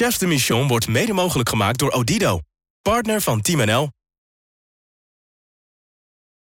[0.00, 2.40] Chefs de Mission wordt mede mogelijk gemaakt door Odido.
[2.82, 3.90] Partner van Team NL.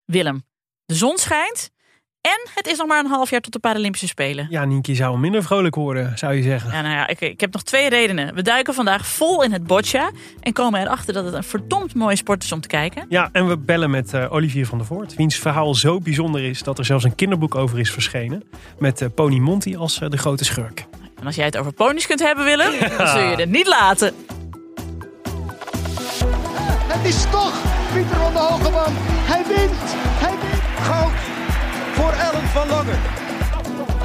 [0.04, 0.44] Willem,
[0.84, 1.70] de zon schijnt
[2.20, 4.46] en het is nog maar een half jaar tot de Paralympische Spelen.
[4.50, 6.72] Ja, Nienke zou minder vrolijk worden, zou je zeggen.
[6.72, 8.34] Ja, nou ja, ik, ik heb nog twee redenen.
[8.34, 10.10] We duiken vandaag vol in het boccia
[10.40, 13.06] en komen erachter dat het een verdomd mooie sport is om te kijken.
[13.08, 16.62] Ja, en we bellen met eh, Olivier van der Voort, wiens verhaal zo bijzonder is
[16.62, 18.42] dat er zelfs een kinderboek over is verschenen.
[18.78, 20.86] Met eh, Pony Monty als eh, de grote schurk.
[21.20, 24.14] En als jij het over ponies kunt hebben, Willem, dan zul je het niet laten.
[26.92, 27.54] Het is toch
[27.94, 28.96] Pieter van der Hogeband.
[29.02, 29.78] Hij wint.
[30.24, 30.62] Hij wint.
[30.80, 31.12] Goud
[31.92, 32.92] voor Ellen van Lange.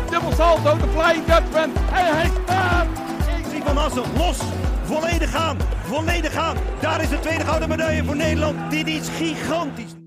[0.10, 1.72] Dubbel salto, de flying Dutchman.
[1.94, 2.88] En hij staat.
[3.52, 4.38] Zie van Assen, los.
[4.84, 5.58] Volledig gaan.
[5.86, 6.58] Volledig gaan.
[6.80, 8.72] Daar is de tweede gouden medaille voor Nederland.
[8.72, 10.05] Dit is gigantisch.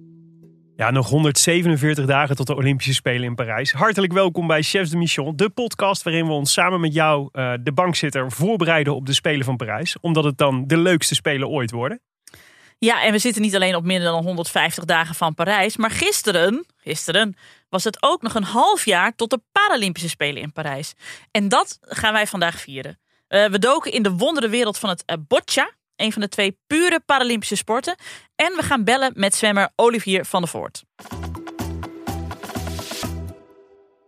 [0.78, 3.73] Ja, nog 147 dagen tot de Olympische Spelen in Parijs.
[3.73, 7.52] Hartelijk welkom bij Chefs de Mission, de podcast waarin we ons samen met jou, eh,
[7.60, 9.96] de bankzitter, voorbereiden op de Spelen van Parijs.
[10.01, 12.01] Omdat het dan de leukste Spelen ooit worden.
[12.78, 16.66] Ja, en we zitten niet alleen op minder dan 150 dagen van Parijs, maar gisteren,
[16.76, 17.37] gisteren
[17.68, 20.95] was het ook nog een half jaar tot de Paralympische Spelen in Parijs.
[21.30, 22.98] En dat gaan wij vandaag vieren.
[23.29, 26.59] Eh, we doken in de wondere wereld van het uh, boccia, een van de twee
[26.66, 27.96] pure Paralympische sporten.
[28.37, 30.82] En we gaan bellen met zwemmer Olivier van der Voort.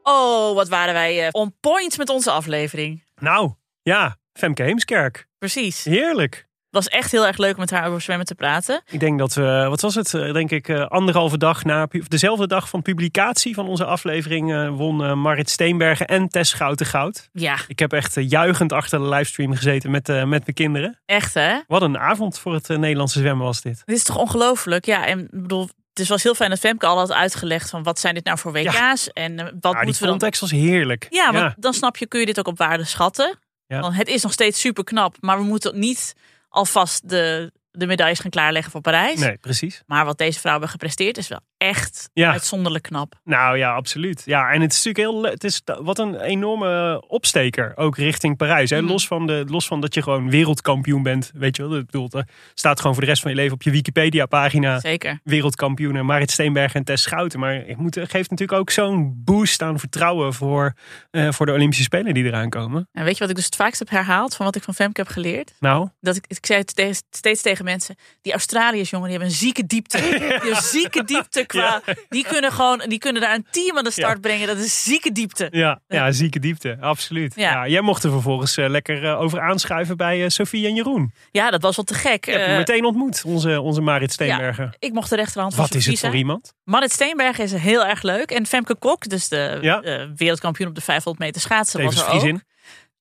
[0.03, 3.05] Oh, wat waren wij eh, on point met onze aflevering.
[3.15, 3.53] Nou,
[3.83, 5.27] ja, Femke Heemskerk.
[5.39, 5.85] Precies.
[5.85, 6.49] Heerlijk.
[6.71, 8.83] Het was echt heel erg leuk om met haar over zwemmen te praten.
[8.91, 12.47] Ik denk dat we, wat was het, Eh, denk ik, eh, anderhalve dag na, dezelfde
[12.47, 17.29] dag van publicatie van onze aflevering, eh, won Marit Steenbergen en Tess Schouten goud.
[17.33, 20.99] Ja, Ik heb echt juichend achter de livestream gezeten met, met mijn kinderen.
[21.07, 21.59] echt hè?
[21.67, 23.83] Wat een avond voor het Nederlandse zwemmen was dit.
[23.85, 24.85] Dit is toch ongelooflijk?
[24.85, 27.99] Ja, en ik bedoel, het was heel fijn dat Femke al had uitgelegd van wat
[27.99, 30.09] zijn dit nou voor WK's en wat Ja, die moeten we dan...
[30.09, 31.07] context was heerlijk.
[31.11, 33.39] Ja, want dan snap je, kun je dit ook op waarde schatten.
[33.67, 33.81] Ja.
[33.81, 36.15] Want het is nog steeds super knap, maar we moeten niet
[36.51, 39.21] alvast de, de medailles gaan klaarleggen voor Parijs.
[39.21, 39.83] Nee, precies.
[39.87, 42.31] Maar wat deze vrouwen hebben gepresteerd is wel echt Ja.
[42.33, 43.15] uitzonderlijk knap.
[43.25, 44.23] Nou ja, absoluut.
[44.25, 45.31] Ja, en het is natuurlijk heel.
[45.33, 48.71] Het is wat een enorme opsteker ook richting Parijs.
[48.71, 48.81] Hè?
[48.83, 48.91] Mhm.
[48.91, 51.31] Los, van de, los van dat je gewoon wereldkampioen bent.
[51.35, 53.63] Weet je wel, ik bedoel, er staat gewoon voor de rest van je leven op
[53.63, 54.81] je Wikipedia-pagina.
[54.81, 55.21] Zeker.
[55.25, 57.41] Wereldkampioenen Marit Steenbergen en Tess Schouten.
[57.41, 60.73] Maar het moet, het geeft natuurlijk ook zo'n boost aan vertrouwen voor,
[61.11, 62.89] eh, voor de Olympische Spelen die eraan komen.
[62.93, 65.01] En weet je wat ik dus het vaakst heb herhaald van wat ik van Femke
[65.01, 65.53] heb geleerd?
[65.61, 69.35] Nou, Dat ik, ik zei het te- steeds tegen mensen, die Australiërs jongen, die hebben
[69.35, 69.99] een zieke diepte.
[70.43, 74.15] Die zieke diepte qua, die kunnen gewoon, die kunnen daar een team aan de start
[74.15, 74.21] Ja.
[74.21, 74.47] brengen.
[74.47, 75.49] Dat is zieke diepte.
[75.51, 77.33] ja, ja zieke diepte, absoluut.
[77.37, 77.51] Ja.
[77.51, 77.67] Ja.
[77.69, 81.13] jij mocht er vervolgens eh, lekker eh, over aanschuiven bij eh, Sophie en Jeroen.
[81.31, 82.13] Ja, dat was wel te gek.
[82.13, 84.73] Ik heb hem Eh, meteen ontmoet, onze, onze Marit Steenbergen.
[84.79, 86.19] ik mocht de rechterhand van Wat is het voor zijn.
[86.21, 86.53] iemand?
[86.65, 88.31] Marit Steenberg is heel erg leuk.
[88.31, 89.81] En Femke Kok, dus de Ja.
[90.17, 92.41] wereldkampioen op de 500 meter schaatsen, Tevens was er ook.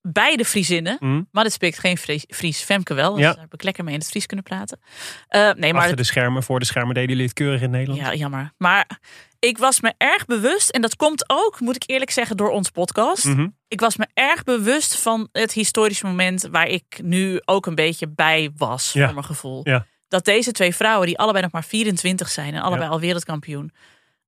[0.02, 0.98] Beide Friesinnen.
[1.00, 1.28] Mm.
[1.32, 3.14] Marit spreekt geen Fries, Fries Femke wel.
[3.14, 3.32] Dus Ja.
[3.32, 4.80] daar heb ik lekker mee in het Fries kunnen praten.
[5.28, 8.02] Eh, nee, maar Achter de schermen, voor de schermen deden jullie het keurig in Nederland.
[8.02, 8.54] Ja, jammer.
[8.58, 9.00] Maar
[9.40, 12.70] ik was me erg bewust, en dat komt ook, moet ik eerlijk zeggen, door ons
[12.70, 13.26] podcast.
[13.26, 13.48] Mhm.
[13.68, 18.08] Ik was me erg bewust van het historische moment waar ik nu ook een beetje
[18.08, 19.06] bij was, Ja.
[19.06, 19.62] voor mijn gevoel.
[19.64, 19.86] Ja.
[20.08, 23.72] Dat deze twee vrouwen, die allebei nog maar 24 zijn en allebei al wereldkampioen,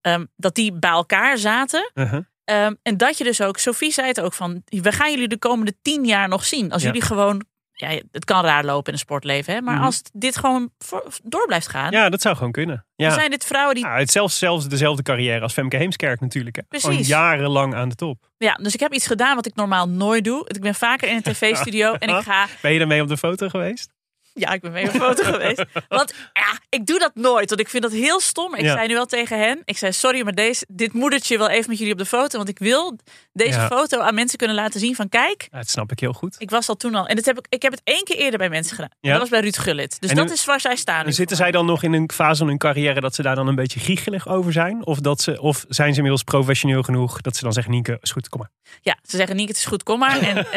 [0.01, 1.91] ehm, dat die bij elkaar zaten.
[1.93, 2.23] Uh-huh.
[2.51, 5.37] Ehm, en dat je dus ook, Sophie zei het ook van, we gaan jullie de
[5.37, 6.71] komende tien jaar nog zien.
[6.71, 6.87] Als Ja.
[6.87, 9.83] jullie gewoon, ja, het kan raar lopen in een sportleven, hè, maar Mhm.
[9.83, 12.85] als dit gewoon voor- door blijft gaan, Ja, dat zou gewoon kunnen.
[12.95, 13.07] Ja.
[13.07, 16.55] dan zijn dit vrouwen die Ja, het zelfs, zelfs dezelfde carrière als Femke Heemskerk natuurlijk.
[16.69, 16.79] Hè.
[16.79, 18.29] Gewoon jarenlang aan de top.
[18.37, 20.45] Ja, dus ik heb iets gedaan wat ik normaal nooit doe.
[20.47, 22.47] Ik ben vaker in een tv-studio en ik ga...
[22.61, 23.89] Ben je daarmee op de foto geweest?
[24.33, 25.63] Ja, ik ben mee op foto geweest.
[25.87, 28.55] Want ja, ik doe dat nooit, want ik vind dat heel stom.
[28.55, 28.73] Ik Ja.
[28.73, 31.77] zei nu wel tegen hen, ik zei sorry, maar deze, dit moedertje wil even met
[31.77, 32.37] jullie op de foto.
[32.37, 32.97] Want ik wil
[33.33, 33.67] deze Ja.
[33.67, 36.35] foto aan mensen kunnen laten zien van kijk, Ja, dat snap ik heel goed.
[36.39, 37.07] ik was al toen al.
[37.07, 38.89] En dat heb ik, ik heb het één keer eerder bij mensen gedaan.
[39.01, 39.97] Dat was bij Ruud Gullit.
[40.01, 40.99] Dus En dat nu- is waar zij staan.
[40.99, 43.35] En nu zitten zij dan nog in een fase van hun carrière dat ze daar
[43.35, 44.85] dan een beetje giechelig over zijn?
[44.85, 48.11] Of, dat ze, of zijn ze inmiddels professioneel genoeg dat ze dan zeggen, Nienke, is
[48.11, 48.49] goed, kom maar.
[48.81, 50.19] Ja, ze zeggen Niek, het is goed, kom maar.
[50.19, 50.51] En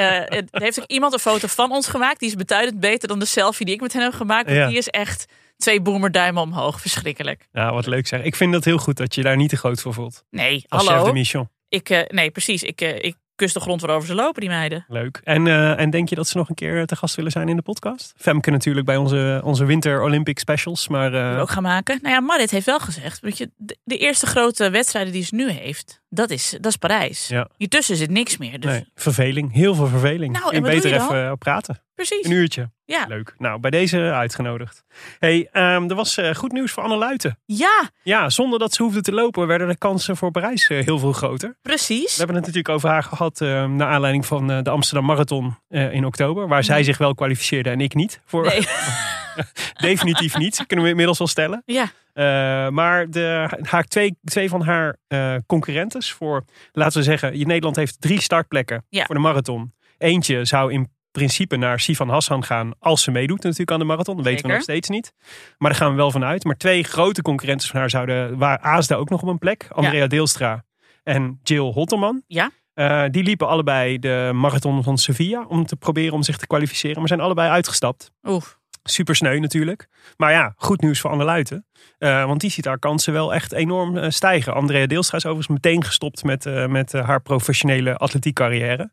[0.50, 2.18] er heeft ook iemand een foto van ons gemaakt.
[2.20, 4.50] Die is beduidend beter dan de selfie die ik met hen heb gemaakt.
[4.50, 4.68] Ja.
[4.68, 5.26] die is echt
[5.56, 6.80] twee boemerduimen omhoog.
[6.80, 7.48] Verschrikkelijk.
[7.52, 8.22] Ja, wat leuk zeg.
[8.22, 10.24] Ik vind dat heel goed dat je daar niet te groot voor voelt.
[10.30, 10.98] Nee, Als hallo.
[10.98, 11.48] chef de mission.
[11.68, 12.62] Ik, eh, nee, precies.
[12.62, 14.84] Ik, eh, ik kus de grond waarover ze lopen, die meiden.
[14.88, 15.20] Leuk.
[15.24, 17.56] En, eh, en denk je dat ze nog een keer te gast willen zijn in
[17.56, 18.12] de podcast?
[18.16, 20.88] Femke natuurlijk bij onze, onze Winter Olympic Specials.
[20.88, 21.98] Maar ook gaan maken.
[22.02, 23.20] Nou ja, Marit heeft wel gezegd.
[23.20, 26.76] Weet je, de, de eerste grote wedstrijden die ze nu heeft, Dat is, dat is
[26.76, 27.28] Parijs.
[27.28, 27.48] Ja.
[27.56, 28.60] Hiertussen zit niks meer.
[28.60, 29.52] Dus Nee, verveling.
[29.52, 30.32] Heel veel verveling.
[30.32, 31.82] Nou, en beter even eh, praten.
[31.94, 32.24] precies.
[32.24, 32.70] Een uurtje.
[32.86, 33.04] Ja.
[33.08, 33.34] Leuk.
[33.38, 34.84] Nou, bij deze uitgenodigd.
[35.18, 37.38] hey, ehm, er was eh, goed nieuws voor Anne Luiten.
[37.44, 40.98] ja, Ja, zonder dat ze hoefde te lopen, werden de kansen voor Parijs eh, heel
[40.98, 41.48] veel groter.
[41.48, 42.16] We precies.
[42.16, 46.48] hebben het natuurlijk over haar gehad eh, naar aanleiding van de Amsterdam Marathon in oktober.
[46.48, 48.20] Waar zij zich wel kwalificeerde en ik niet.
[48.24, 48.66] Voor, Nee.
[49.80, 51.62] Definitief niet, kunnen we inmiddels wel stellen.
[51.66, 57.32] Ja, Eh, maar de, haar twee, twee van haar eh, concurrentes voor, laten we zeggen,
[57.46, 59.04] Nederland heeft drie startplekken Ja.
[59.04, 59.74] voor de marathon.
[59.98, 64.16] Eentje zou in principe naar Sivan Hassan gaan als ze meedoet natuurlijk aan de marathon.
[64.16, 65.12] Dat weten we nog steeds niet.
[65.58, 66.44] Maar daar gaan we wel van uit.
[66.44, 69.66] Maar twee grote concurrentes van haar zouden, waar Aasda ook nog op een plek.
[69.70, 70.64] Andrea Deelstra
[71.02, 72.22] en Jill Hotterman.
[72.26, 72.50] Ja.
[72.74, 76.98] Eh, die liepen allebei de marathon van Sevilla om te proberen om zich te kwalificeren.
[76.98, 78.10] Maar zijn allebei uitgestapt.
[78.22, 78.42] oeh.
[78.88, 79.88] Super sneu natuurlijk.
[80.16, 81.66] Maar ja, goed nieuws voor Anne Luiten.
[81.98, 84.54] Eh, want die ziet haar kansen wel echt enorm eh, stijgen.
[84.54, 88.90] Andrea Deelstra is overigens meteen gestopt met, eh, met haar professionele atletiekcarrière.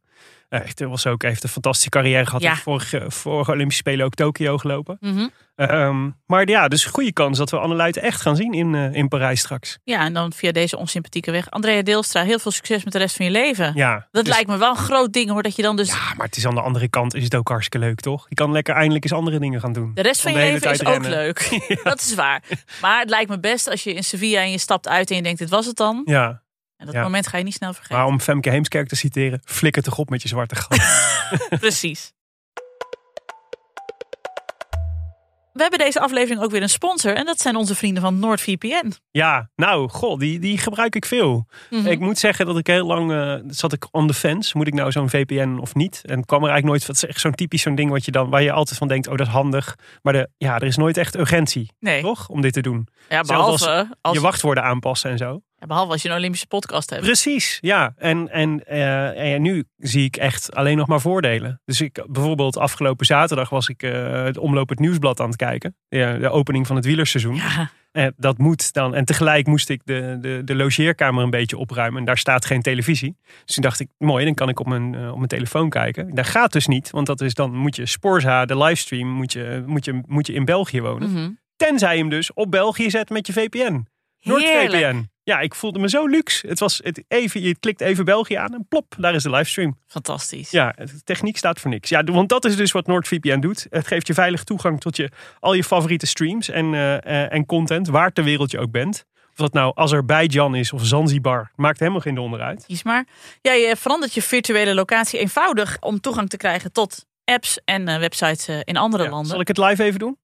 [0.51, 2.42] Eh, Echt, was ook, heeft een fantastische carrière gehad.
[2.42, 2.56] Ja.
[2.56, 4.98] Vorige, vorige Olympische Spelen ook Tokio gelopen.
[5.00, 5.27] Mhm.
[5.56, 8.94] Ehm, maar ja, dus goede kans dat we Anne Luiten echt gaan zien in, eh,
[8.94, 9.80] in Parijs straks.
[9.83, 11.50] Ja, en dan via deze onsympathieke weg.
[11.50, 13.71] Andrea Deelstra, heel veel succes met de rest van je leven.
[13.75, 15.88] Ja, Dat dus- lijkt me wel een groot ding hoor, dat je dan dus...
[15.88, 18.25] Ja, maar het is aan de andere kant is het ook hartstikke leuk, toch?
[18.30, 19.92] Je kan lekker eindelijk eens andere dingen gaan doen.
[19.94, 21.59] De rest van je leven is ook leuk.
[21.83, 22.44] Dat is waar.
[22.81, 25.21] Maar het lijkt me best als je in Sevilla en je stapt uit en je
[25.21, 26.01] denkt, dit was het dan.
[26.06, 26.42] Ja,
[26.81, 27.01] En dat Ja.
[27.04, 27.98] moment ga je niet snel vergeten.
[27.98, 30.80] maar om Femke Heemskerk te citeren, flikker toch op met je zwarte gat.
[31.60, 32.12] Precies.
[35.54, 37.16] We hebben deze aflevering ook weer een sponsor.
[37.16, 38.92] En dat zijn onze vrienden van NordVPN.
[39.12, 41.48] Ja, nou, goh, die, die gebruik ik veel.
[41.69, 41.88] Mhm.
[41.88, 44.57] Ik moet zeggen dat ik heel lang eh, zat ik on the fence.
[44.57, 46.01] Moet ik nou zo'n VPN of niet?
[46.06, 46.88] En kwam er eigenlijk nooit.
[46.88, 49.07] Het is echt zo'n typisch zo'n ding wat je dan, waar je altijd van denkt,
[49.07, 49.75] oh, dat is handig.
[50.01, 52.30] Maar de, ja, er is nooit echt urgentie, Nee, toch?
[52.30, 52.88] Om dit te doen.
[53.10, 55.42] ja, Zelfs als behalve, als, Je wachtwoorden aanpassen en zo.
[55.62, 57.02] Ja, behalve als je een Olympische podcast hebt.
[57.02, 57.94] Precies, ja.
[57.98, 61.62] En, en, eh, en nu zie ik echt alleen nog maar voordelen.
[61.66, 65.75] Dus ik, bijvoorbeeld afgelopen zaterdag was ik eh, het Omloop het Nieuwsblad aan het kijken.
[65.88, 67.36] Ja, de opening van het wielerseizoen.
[67.36, 68.96] Ja, Eh, dat moet dan.
[68.96, 72.00] En tegelijk moest ik de, de, de logeerkamer een beetje opruimen.
[72.00, 73.18] En daar staat geen televisie.
[73.46, 76.16] Dus toen dacht ik, mooi, dan kan ik op mijn, op mijn telefoon kijken.
[76.16, 79.63] Dat gaat dus niet, want dat is dan moet je Sporza, de livestream, moet je,
[79.66, 81.12] moet je, moet je in België wonen.
[81.12, 81.30] mhm.
[81.56, 83.86] Tenzij je hem dus op België zet met je VPN.
[84.19, 84.72] Heerlijk.
[84.72, 85.11] NordVPN.
[85.24, 86.48] Ja, ik voelde me zo luxe.
[86.48, 89.78] Het was het even, je klikt even België aan en plop, daar is de livestream.
[89.88, 90.52] Fantastisch.
[90.52, 91.90] Ja, de techniek staat voor niks.
[91.90, 93.68] Ja, want dat is dus wat NordVPN doet.
[93.70, 95.10] Het geeft je veilig toegang tot je,
[95.40, 99.06] al je favoriete streams en, eh, eh, en content, waar ter wereld je ook bent.
[99.32, 102.66] Of dat nou Azerbeidzjan is of Zanzibar, maakt helemaal geen donder uit.
[102.66, 103.08] Kies maar.
[103.42, 107.98] Ja, je verandert je virtuele locatie eenvoudig om toegang te krijgen tot apps en eh,
[108.00, 109.30] websites in andere Ja, landen.
[109.32, 110.20] zal ik het live even doen?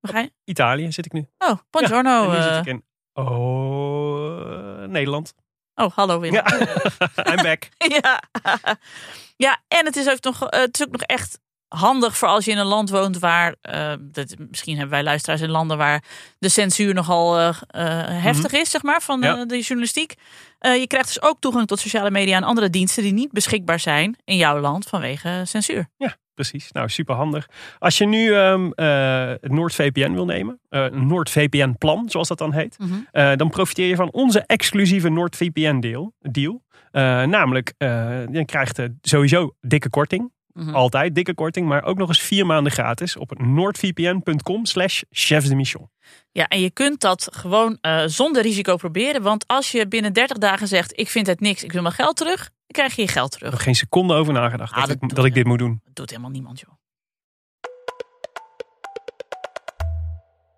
[0.00, 0.32] Waar ga je?
[0.44, 1.26] Italië zit ik nu.
[1.38, 2.24] Oh, buongiorno.
[2.24, 5.34] en nu zit ik in oh, Nederland.
[5.74, 6.32] Oh, hallo Wim.
[6.32, 6.44] Ja,
[7.30, 7.68] I'm back.
[8.02, 8.22] Ja,
[9.46, 12.44] ja en het is, ook nog, eh, het is ook nog echt handig voor als
[12.44, 16.04] je in een land woont waar, eh, dat, misschien hebben wij luisteraars in landen waar
[16.38, 19.28] de censuur nogal eh, eh, heftig is, zeg maar, van Mhm.
[19.28, 19.36] Ja.
[19.40, 20.14] eh, de journalistiek.
[20.60, 23.80] Eh, je krijgt dus ook toegang tot sociale media en andere diensten die niet beschikbaar
[23.80, 25.88] zijn in jouw land vanwege censuur.
[25.96, 26.72] Ja, precies.
[26.72, 27.48] Nou, super handig.
[27.78, 32.52] Als je nu ehm eh, het NoordVPN wil nemen, eh, een NoordVPN-plan, zoals dat dan
[32.52, 32.92] heet, Mhm.
[33.10, 36.12] eh, dan profiteer je van onze exclusieve NoordVPN-deal.
[36.18, 36.62] Deal.
[36.90, 37.88] Eh, namelijk, eh,
[38.32, 40.32] je krijgt eh, sowieso dikke korting.
[40.60, 40.74] Mhm.
[40.74, 45.54] Altijd dikke korting, maar ook nog eens vier maanden gratis op noordvpn.com slash chefs de
[45.54, 45.90] mission.
[46.32, 49.22] Ja, en je kunt dat gewoon eh, zonder risico proberen.
[49.22, 52.16] Want als je binnen 30 dagen zegt: Ik vind het niks, ik wil mijn geld
[52.16, 53.62] terug, dan krijg je je geld terug.
[53.62, 55.80] Geen seconde over nagedacht Ah, dat, dat ik, dat dit moet doen.
[55.84, 56.78] Dat doet helemaal niemand, joh.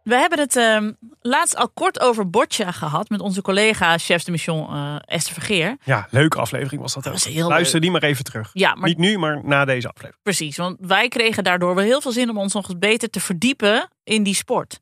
[0.03, 4.31] We hebben het ehm, laatst al kort over boccia gehad met onze collega chef de
[4.31, 5.77] mission eh, Esther Vergeer.
[5.85, 7.03] Ja, leuke aflevering was dat.
[7.05, 7.19] Dat ook.
[7.19, 7.83] was heel Luister leuk.
[7.83, 8.51] die maar even terug.
[8.53, 10.23] Ja, maar Niet nu, maar na deze aflevering.
[10.23, 10.57] precies.
[10.57, 13.89] Want wij kregen daardoor wel heel veel zin om ons nog eens beter te verdiepen
[14.05, 14.81] in die sport.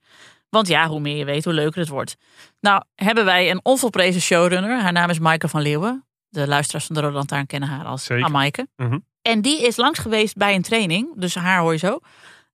[0.49, 2.16] Want ja, hoe meer je weet, hoe leuker het wordt.
[2.61, 4.80] Nou, hebben wij een onvolprezen showrunner.
[4.80, 6.04] Haar naam is Maaike van Leeuwen.
[6.28, 8.25] De luisteraars van de Rode Lantaarn kennen haar als Zeker.
[8.25, 8.68] Amaike.
[8.76, 8.99] Mhm.
[9.23, 11.12] En die is langs geweest bij een training.
[11.16, 11.99] Dus haar hoor je zo.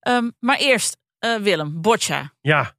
[0.00, 2.32] Ehm, maar eerst, eh, Willem, boccia.
[2.40, 2.74] Ja.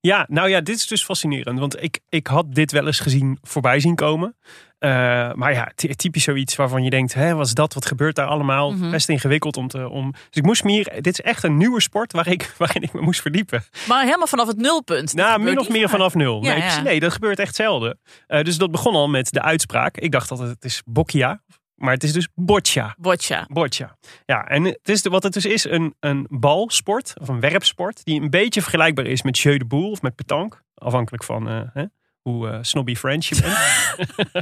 [0.00, 1.58] Ja, nou ja, dit is dus fascinerend.
[1.58, 4.36] Want ik, ik had dit wel eens gezien voorbij zien komen.
[4.78, 4.90] Eh,
[5.32, 7.74] maar ja, ty- typisch zoiets waarvan je denkt, hè, wat is dat?
[7.74, 8.72] Wat gebeurt daar allemaal?
[8.72, 8.90] Mhm.
[8.90, 9.88] Best ingewikkeld om te...
[9.88, 10.10] Om...
[10.12, 10.92] Dus ik moest me hier...
[11.02, 13.64] Dit is echt een nieuwe sport waar ik, waarin ik me moest verdiepen.
[13.88, 15.14] Maar helemaal vanaf het nulpunt.
[15.14, 15.90] Nou, min of meer vaak.
[15.90, 16.44] vanaf nul.
[16.44, 16.80] Ja, nee, ja.
[16.80, 17.98] nee, dat gebeurt echt zelden.
[18.26, 19.96] Eh, dus dat begon al met de uitspraak.
[19.96, 21.42] Ik dacht dat het is boccia.
[21.80, 22.94] Maar het is dus boccia.
[22.98, 23.46] Boccia.
[23.48, 23.96] Boccia.
[24.24, 28.04] Ja, en het is de, wat het dus is, een, een balsport of een werpsport
[28.04, 30.58] die een beetje vergelijkbaar is met jeu de boule of met petanque.
[30.74, 31.84] Afhankelijk van eh, hè,
[32.22, 33.56] hoe eh, snobby French je bent.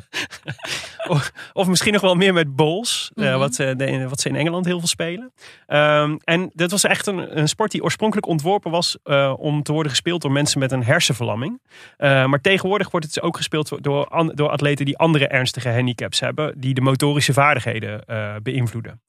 [1.08, 3.38] of, of misschien nog wel meer met bowls, eh, Mhm.
[3.38, 5.32] wat, ze de- wat ze in Engeland heel veel spelen.
[5.66, 9.72] Ehm, en dat was echt een, een sport die oorspronkelijk ontworpen was eh, om te
[9.72, 11.60] worden gespeeld door mensen met een hersenverlamming.
[11.96, 15.68] Eh, maar tegenwoordig wordt het dus ook gespeeld door, an- door atleten die andere ernstige
[15.70, 19.00] handicaps hebben, die de motorische vaardigheden eh, beïnvloeden.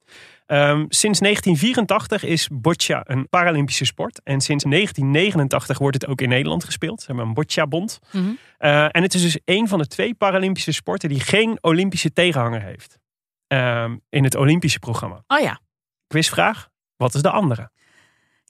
[0.50, 4.20] Ehm, sinds 1984 is boccia een Paralympische sport.
[4.24, 7.00] En sinds 1989 wordt het ook in Nederland gespeeld.
[7.00, 7.98] Ze hebben een boccia-bond.
[8.12, 8.30] Mhm.
[8.58, 12.62] Eh, en het is dus een van de twee Paralympische sporten die geen Olympische tegenhanger
[12.62, 12.98] heeft.
[13.46, 15.24] Ehm, in het Olympische programma.
[15.26, 15.60] Oh ja.
[16.06, 17.70] Quizvraag, wat is de andere?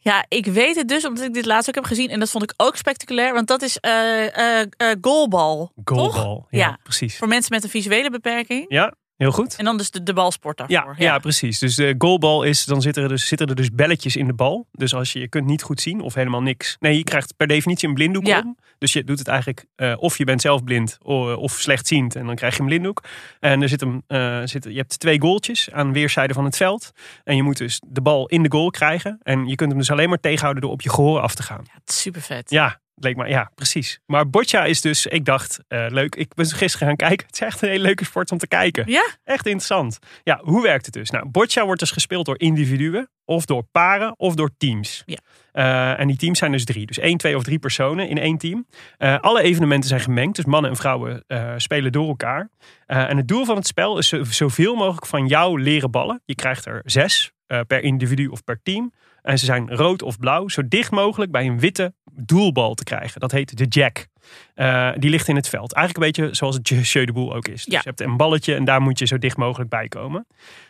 [0.03, 2.09] Ja, ik weet het dus omdat ik dit laatst ook heb gezien.
[2.11, 3.33] En dat vond ik ook spectaculair.
[3.33, 4.67] Want dat is eh eh,
[5.01, 5.73] goalbal.
[5.85, 5.97] Toch?
[6.15, 6.47] Goalbal.
[6.51, 6.79] Ja, Ja.
[6.83, 7.17] precies.
[7.17, 8.65] Voor mensen met een visuele beperking.
[8.69, 9.57] Ja, heel goed.
[9.57, 11.05] En dan dus de, de balsport Ja, daarvoor.
[11.05, 11.19] ja.
[11.19, 11.59] precies.
[11.59, 14.67] Dus de goalbal is, dan zitten er, dus, zitten er dus belletjes in de bal.
[14.73, 16.77] Dus als je, je kunt niet goed zien of helemaal niks.
[16.81, 18.39] Nee, je krijgt per definitie een blinddoek Ja.
[18.41, 18.57] om.
[18.79, 22.27] Dus je doet het eigenlijk, eh, of je bent zelf blind o- of slechtziend en
[22.27, 23.03] dan krijg je een blinddoek.
[23.41, 26.91] En er zit eh, zit, je hebt twee goaltjes aan weerszijden van het veld.
[27.25, 29.19] En je moet dus de bal in de goal krijgen.
[29.23, 31.61] En je kunt hem dus alleen maar tegenhouden door op je gehoor af te gaan.
[31.65, 32.51] Ja, het is super vet.
[32.51, 34.01] Ja, leek maar, ja, precies.
[34.07, 36.15] Maar boccia is dus, ik dacht, eh, leuk.
[36.15, 37.27] Ik ben gisteren gaan kijken.
[37.27, 38.85] Het is echt een hele leuke sport om te kijken.
[38.91, 39.07] Ja?
[39.25, 39.99] Echt interessant.
[40.23, 41.11] Ja, hoe werkt het dus?
[41.11, 45.03] Nou, boccia wordt dus gespeeld door individuen, of door paren, of door teams.
[45.07, 45.19] Ja.
[45.53, 46.87] Eh, en die teams zijn dus drie.
[46.87, 48.67] Dus één, twee of drie personen in één team.
[48.97, 50.37] Eh, alle evenementen zijn gemengd.
[50.37, 51.25] Dus mannen en vrouwen
[51.57, 52.49] spelen door elkaar.
[52.87, 56.23] En het doel van het spel is zo- zoveel mogelijk van jou leren ballen.
[56.25, 57.33] Je krijgt er zes
[57.67, 58.93] per individu of per team.
[59.23, 60.49] En ze zijn rood of blauw.
[60.49, 63.21] Zo dicht mogelijk bij een witte doelbal te krijgen.
[63.21, 64.07] Dat heet de jack.
[64.55, 65.73] Eh, die ligt in het veld.
[65.73, 67.65] Eigenlijk een beetje zoals het jeu de boel ook is.
[67.65, 67.79] Dus Ja.
[67.83, 70.27] je hebt een balletje en daar moet je zo dicht mogelijk bij komen.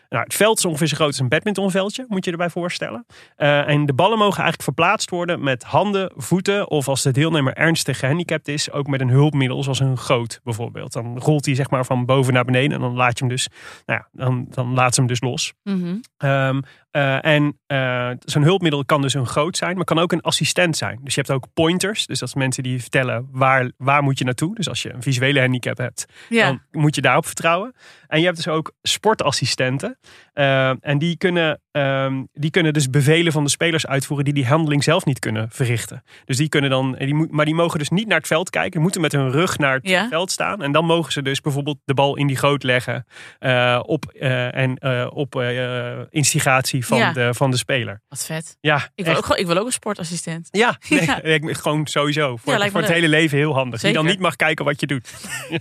[0.09, 3.07] Nou, het veld is ongeveer zo groot als een badmintonveldje, moet je erbij voorstellen.
[3.37, 7.55] Eh, en de ballen mogen eigenlijk verplaatst worden met handen, voeten of als de deelnemer
[7.55, 10.93] ernstig gehandicapt is, ook met een hulpmiddel zoals een goot bijvoorbeeld.
[10.93, 13.49] Dan rolt hij zeg maar van boven naar beneden en dan laat je hem dus,
[13.87, 15.53] nou ja, dan, dan laat ze hem dus los.
[15.63, 15.97] Mhm.
[16.17, 20.21] Ehm, eh, en eh, zo'n hulpmiddel kan dus een goot zijn, maar kan ook een
[20.21, 21.01] assistent zijn.
[21.03, 22.07] Dus je hebt ook pointers.
[22.07, 24.55] Dus dat is mensen die vertellen waar, waar moet je naartoe.
[24.55, 26.47] Dus als je een visuele handicap hebt, Ja.
[26.47, 27.75] dan moet je daarop vertrouwen.
[28.07, 29.99] En je hebt dus ook sportassistenten.
[30.33, 34.47] Eh, en die kunnen, ehm, die kunnen dus bevelen van de spelers uitvoeren die die
[34.47, 36.03] handeling zelf niet kunnen verrichten.
[36.25, 38.71] Dus die kunnen dan, die moet, maar die mogen dus niet naar het veld kijken.
[38.71, 40.09] Die moeten met hun rug naar het Ja.
[40.09, 40.63] veld staan.
[40.63, 43.05] En dan mogen ze dus bijvoorbeeld de bal in die goot leggen.
[43.39, 47.13] eh, op, eh, en eh, op eh, instigatie van, Ja.
[47.13, 48.01] de, van de speler.
[48.09, 48.57] Wat vet.
[48.61, 49.31] Ja, Ik wil, echt.
[49.31, 50.49] ook, ik wil ook een sportassistent.
[50.51, 51.23] Ja, nee, Ja.
[51.23, 52.37] ik- gewoon sowieso.
[52.37, 53.81] Voor, me voor het hele leven heel handig.
[53.81, 54.17] Die dan Zeker.
[54.17, 55.11] niet mag kijken wat je doet.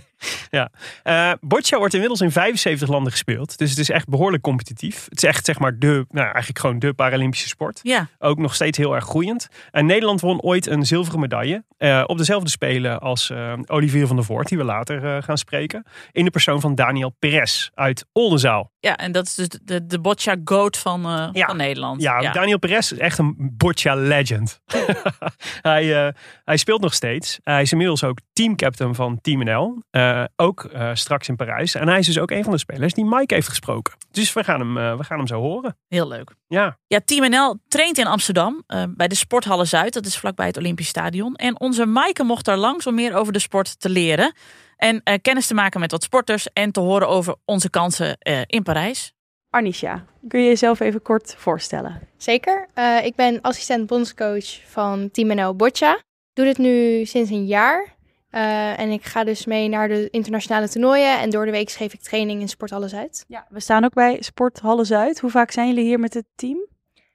[0.50, 0.70] ja.
[1.02, 3.58] Eh boccia wordt inmiddels in 75 landen gespeeld.
[3.58, 5.04] Dus het is echt behoorlijk competitief.
[5.08, 7.80] Het is echt zeg maar de, nou eigenlijk gewoon de Paralympische sport.
[7.82, 8.08] Ja.
[8.18, 9.48] Ook nog steeds heel erg groeiend.
[9.70, 11.64] En Nederland won ooit een zilveren medaille.
[11.78, 15.38] eh, op dezelfde spelen als eh, Olivier van der Voort, die we later eh, gaan
[15.38, 15.84] spreken.
[16.12, 18.70] In de persoon van Daniel Perez uit Oldenzaal.
[18.80, 21.46] Ja, en dat is dus de, de boccia goat van, eh, Ja.
[21.46, 22.02] van Nederland.
[22.02, 24.60] Ja, Daniel Perez is echt een boccia legend.
[25.62, 26.12] hij, eh,
[26.44, 27.38] hij speelt nog steeds.
[27.42, 29.82] Hij is inmiddels ook teamcaptain van Team NL.
[29.90, 31.74] Eh, ook straks in Parijs.
[31.74, 33.94] En hij is dus ook een van de spelers die Mike heeft gesproken.
[34.10, 35.76] Dus we gaan hem, we gaan hem zo horen.
[35.88, 36.34] Heel leuk.
[36.48, 38.64] Ja, Ja, Team NL traint in Amsterdam
[38.96, 39.92] bij de Sporthalle Zuid.
[39.92, 41.34] Dat is vlakbij het Olympisch Stadion.
[41.34, 44.32] En onze Maaike mocht daar langs om meer over de sport te leren.
[44.80, 46.52] En eh, kennis te maken met wat sporters.
[46.52, 49.12] En te horen over onze kansen eh, in Parijs.
[49.50, 52.00] Arnisha, kun je jezelf even kort voorstellen?
[52.16, 52.68] Zeker.
[52.74, 55.94] Eh, ik ben assistent bondscoach van Team NL Boccia.
[55.96, 57.96] Ik doe dit nu sinds een jaar.
[58.30, 61.18] Eh, en ik ga dus mee naar de internationale toernooien.
[61.18, 63.24] En door de week geef ik training in Sporthalle Zuid.
[63.28, 65.20] Ja, we staan ook bij Sporthalle Zuid.
[65.20, 66.66] Hoe vaak zijn jullie hier met het team?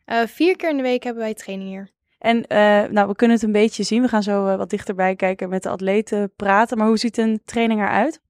[0.06, 1.90] Eh, vier keer in de week hebben wij training hier.
[2.26, 4.02] En eh, nou, we kunnen het een beetje zien.
[4.02, 6.78] We gaan zo eh, wat dichterbij kijken met de atleten praten.
[6.78, 8.22] Maar hoe ziet een training eruit?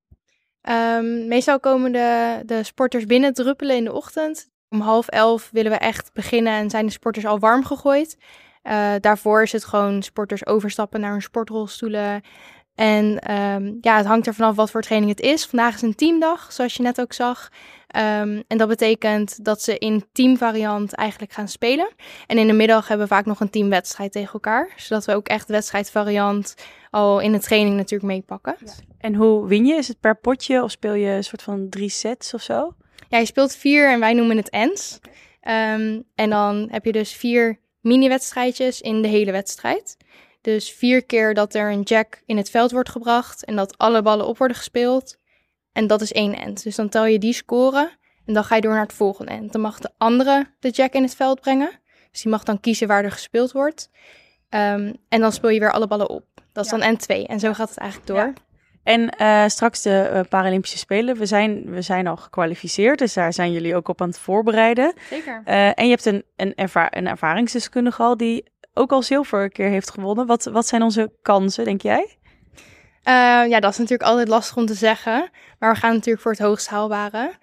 [0.61, 4.49] Ehm, meestal komen de, de sporters binnen druppelen in de ochtend.
[4.69, 8.17] Om half elf willen we echt beginnen en zijn de sporters al warm gegooid.
[8.61, 12.21] Eh, daarvoor is het gewoon sporters overstappen naar hun sportrolstoelen.
[12.75, 15.46] En ehm, ja, het hangt er vanaf wat voor training het is.
[15.46, 17.50] Vandaag is een teamdag, zoals je net ook zag.
[17.88, 21.88] Ehm, en dat betekent dat ze in teamvariant eigenlijk gaan spelen.
[22.27, 24.74] En in de middag hebben we vaak nog een teamwedstrijd tegen elkaar.
[24.75, 26.55] Zodat we ook echt wedstrijdvariant
[26.91, 28.55] al in de training natuurlijk meepakken.
[28.98, 29.74] En hoe win je?
[29.74, 32.74] Is het per potje of speel je een soort van drie sets of zo?
[33.10, 35.00] Ja, je speelt vier en wij noemen het ends.
[35.41, 39.98] Ehm, en dan heb je dus vier mini-wedstrijdjes in de hele wedstrijd.
[40.45, 44.01] Dus vier keer dat er een jack in het veld wordt gebracht en dat alle
[44.01, 45.17] ballen op worden gespeeld.
[45.71, 46.63] En dat is één end.
[46.63, 47.89] Dus dan tel je die scoren
[48.25, 49.51] en dan ga je door naar het volgende end.
[49.51, 51.79] Dan mag de andere de jack in het veld brengen.
[52.11, 53.89] Dus die mag dan kiezen waar er gespeeld wordt.
[54.49, 56.25] Ehm, en dan speel je weer alle ballen op.
[56.53, 57.25] Dat is dan N2.
[57.25, 58.17] En zo gaat het eigenlijk door.
[58.17, 58.33] Ja.
[58.83, 61.17] En eh, straks de eh, Paralympische Spelen.
[61.17, 64.93] We zijn, we zijn al gekwalificeerd, dus daar zijn jullie ook op aan het voorbereiden.
[65.09, 65.41] Zeker.
[65.45, 68.43] Eh, en je hebt een, een, erva een ervaringsdeskundige al die
[68.77, 70.25] ook al zilver een keer heeft gewonnen.
[70.25, 72.17] Wat, wat zijn onze kansen, denk jij?
[73.03, 73.13] Eh,
[73.48, 75.29] ja, dat is natuurlijk altijd lastig om te zeggen.
[75.60, 77.34] Maar we gaan natuurlijk voor het hoogst haalbare.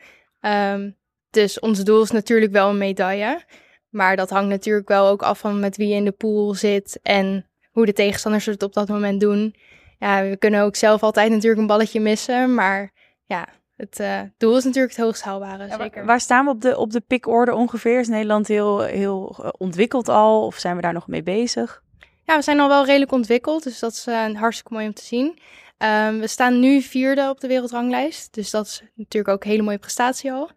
[0.40, 0.90] Ehm,
[1.30, 3.44] dus ons doel is natuurlijk wel een medaille.
[3.88, 7.00] Maar dat hangt natuurlijk wel ook af van met wie je in de pool zit
[7.02, 9.54] en hoe de tegenstanders het op dat moment doen.
[9.98, 12.54] Ja, we kunnen ook zelf altijd natuurlijk een balletje missen.
[12.54, 12.92] Maar
[13.24, 13.48] ja,
[13.82, 16.04] het eh, doel is natuurlijk het hoogst haalbare, Ja, zeker.
[16.04, 17.98] waar, staan we op de, op de pikorde ongeveer?
[17.98, 20.46] Is Nederland heel, heel eh, ontwikkeld al?
[20.46, 21.82] Of zijn we daar nog mee bezig?
[22.24, 25.04] Ja, we zijn al wel redelijk ontwikkeld, dus dat is eh, hartstikke mooi om te
[25.04, 25.38] zien.
[25.78, 29.62] Ehm, we staan nu vierde op de wereldranglijst, dus dat is natuurlijk ook een hele
[29.62, 30.50] mooie prestatie al.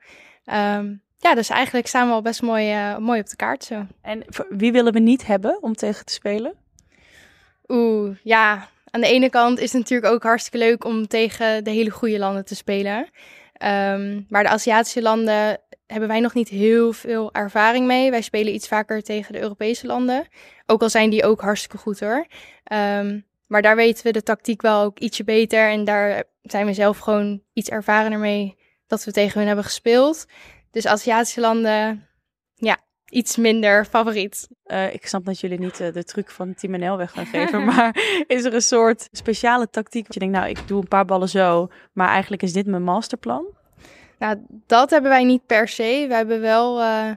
[0.46, 3.86] Ehm, ja, dus eigenlijk staan we al best mooi, mooi op de kaart zo.
[4.02, 6.54] En wie willen we niet hebben om tegen te spelen?
[7.68, 8.68] Oeh, ja.
[8.96, 12.20] Aan de ene kant is het natuurlijk ook hartstikke leuk om tegen de hele goede
[12.20, 13.10] landen te spelen.
[13.54, 18.12] Ehm, maar de Aziatische landen hebben wij nog niet heel veel ervaring mee.
[18.12, 20.28] Wij spelen iets vaker tegen de Europese landen.
[20.66, 22.28] Ook al zijn die ook hartstikke goed hoor.
[22.64, 25.70] Ehm, maar daar weten we de tactiek wel ook ietsje beter.
[25.70, 30.26] En daar zijn we zelf gewoon iets ervarener mee dat we tegen hun hebben gespeeld.
[30.72, 32.08] Dus Aziatische landen,
[32.56, 32.78] ja,
[33.16, 34.48] iets minder favoriet.
[34.66, 37.66] Eh, ik snap dat jullie niet eh, de truc van Team NL weg gaan geven.
[37.76, 37.96] maar
[38.28, 40.06] is er een soort speciale tactiek?
[40.06, 41.68] Dat je denkt, nou, ik doe een paar ballen zo.
[41.94, 43.46] Maar eigenlijk is dit mijn masterplan.
[44.20, 46.06] Nou, dat hebben wij niet per se.
[46.08, 47.10] We hebben wel, eh,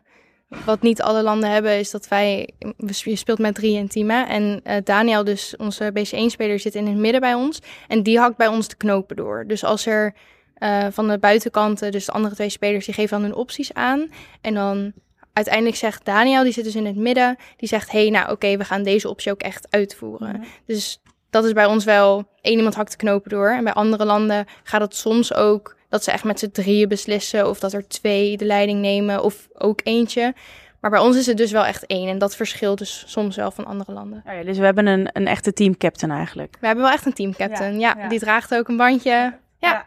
[0.64, 4.28] wat niet alle landen hebben, is dat wij, we- je speelt met drie in teamen.
[4.28, 7.58] En eh, Daniel, dus onze BC1-speler, zit in het midden bij ons.
[7.88, 9.44] En die hakt bij ons de knopen door.
[9.46, 10.14] Dus als er
[10.54, 14.08] eh, van de buitenkanten, dus de andere twee spelers, die geven dan hun opties aan.
[14.40, 14.92] En dan
[15.38, 18.64] uiteindelijk zegt Daniel, die zit dus in het midden, die zegt, hey, nou oké, we
[18.64, 20.44] gaan deze optie ook echt uitvoeren.
[20.66, 23.50] Dus dat is bij ons wel, één iemand hakt de knopen door.
[23.50, 27.48] En bij andere landen gaat het soms ook dat ze echt met z'n drieën beslissen.
[27.48, 30.34] Of dat er twee de leiding nemen of ook eentje.
[30.80, 32.08] Maar bij ons is het dus wel echt één.
[32.08, 34.22] En dat verschilt dus soms wel van andere landen.
[34.26, 36.56] Ja, dus we hebben een, een echte teamcaptain eigenlijk.
[36.60, 37.78] We hebben wel echt een teamcaptain.
[37.78, 38.08] Ja, ja.
[38.08, 39.38] die draagt ook een bandje.
[39.58, 39.86] Ja,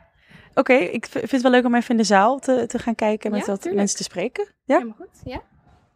[0.54, 3.26] Oké, ik vind het wel leuk om even in de zaal te, te gaan kijken
[3.26, 3.76] en met Ja, wat tuurlijk.
[3.82, 4.48] mensen te spreken.
[4.66, 4.76] Ja?
[4.78, 5.22] helemaal goed.
[5.24, 5.42] Ja.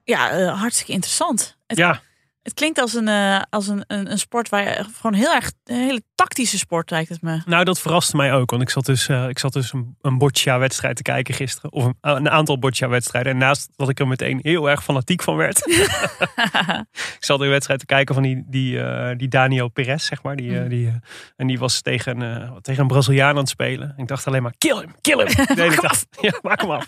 [0.03, 1.57] Ja, eh, hartstikke interessant.
[1.67, 2.01] Het, Ja,
[2.45, 5.51] het klinkt als, een, eh, als een, een, een sport waar je gewoon heel erg,
[5.63, 7.41] een hele tactische sport lijkt het me.
[7.45, 8.49] nou dat verraste mij ook.
[8.49, 11.71] Want ik zat dus, eh, ik zat dus een, een boccia-wedstrijd te kijken gisteren.
[11.71, 13.31] Of een, een aantal boccia-wedstrijden.
[13.31, 15.57] En naast dat ik er meteen heel erg fanatiek van werd.
[17.17, 20.35] ik zat een wedstrijd te kijken van die, die, eh, die Daniel Perez, zeg maar.
[20.35, 20.99] Die, eh, die,
[21.35, 23.93] en die was tegen, eh, tegen een Braziliaan aan het spelen.
[23.97, 25.55] Ik dacht alleen maar, kill hem, kill hem.
[25.55, 26.07] Tijd.
[26.21, 26.87] Ja, maak hem af.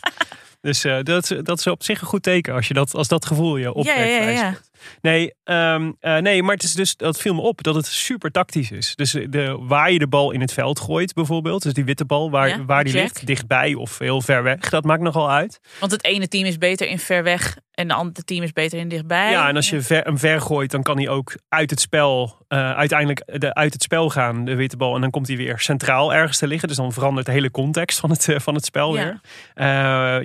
[0.62, 3.26] Dus eh, dat, dat is op zich een goed teken als, je dat, als dat
[3.26, 3.98] gevoel je opwekt.
[3.98, 4.54] ja, ja, ja.
[5.02, 8.32] Nee, ehm, eh, nee, maar het is dus, dat viel me op dat het super
[8.32, 8.96] tactisch is.
[8.96, 11.64] Dus de, waar je de bal in het veld gooit bijvoorbeeld.
[11.64, 13.02] Dus die witte bal, waar, Ja, waar die check.
[13.02, 14.60] ligt, dichtbij of heel ver weg.
[14.70, 15.60] Dat maakt nogal uit.
[15.80, 18.80] Want het ene team is beter in ver weg en de andere team is beter
[18.80, 19.32] in dichtbij.
[19.32, 22.38] Ja, en als je ver, hem ver gooit, dan kan hij ook uit het spel,
[22.48, 24.96] eh, uiteindelijk de, uit het spel gaan, de witte bal.
[24.96, 26.68] En dan komt hij weer centraal ergens te liggen.
[26.68, 29.02] Dus dan verandert de hele context van het, eh, van het spel Ja.
[29.04, 29.20] weer.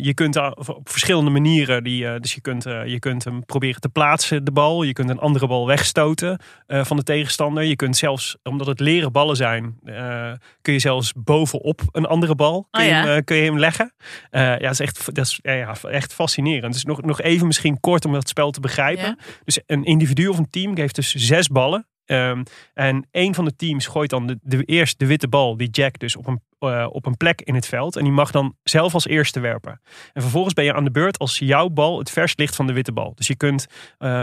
[0.03, 4.42] Je kunt op verschillende manieren, die, dus je kunt, je kunt hem proberen te plaatsen,
[4.43, 4.83] de bal.
[4.83, 7.63] Je kunt een andere bal wegstoten eh, van de tegenstander.
[7.63, 12.35] Je kunt zelfs, omdat het leren ballen zijn, eh, kun je zelfs bovenop een andere
[12.35, 13.05] bal kun Oh je, ja.
[13.05, 13.95] hem, eh, kun je hem leggen.
[14.31, 16.73] Ja, dat is echt, dat is, ja, echt fascinerend.
[16.73, 19.05] Dus nog, nog even misschien kort om dat spel te begrijpen.
[19.05, 19.17] Ja.
[19.45, 21.87] Dus een individu of een team geeft dus zes ballen.
[22.05, 22.43] Ehm,
[22.75, 25.99] en één van de teams gooit dan de, de, eerst de witte bal, die Jack,
[25.99, 27.97] dus op een, eh, op een plek in het veld.
[27.97, 29.81] En die mag dan zelf als eerste werpen.
[30.13, 32.73] En vervolgens ben je aan de beurt als jouw bal het verst ligt van de
[32.73, 33.13] witte bal.
[33.15, 33.67] Dus je kunt,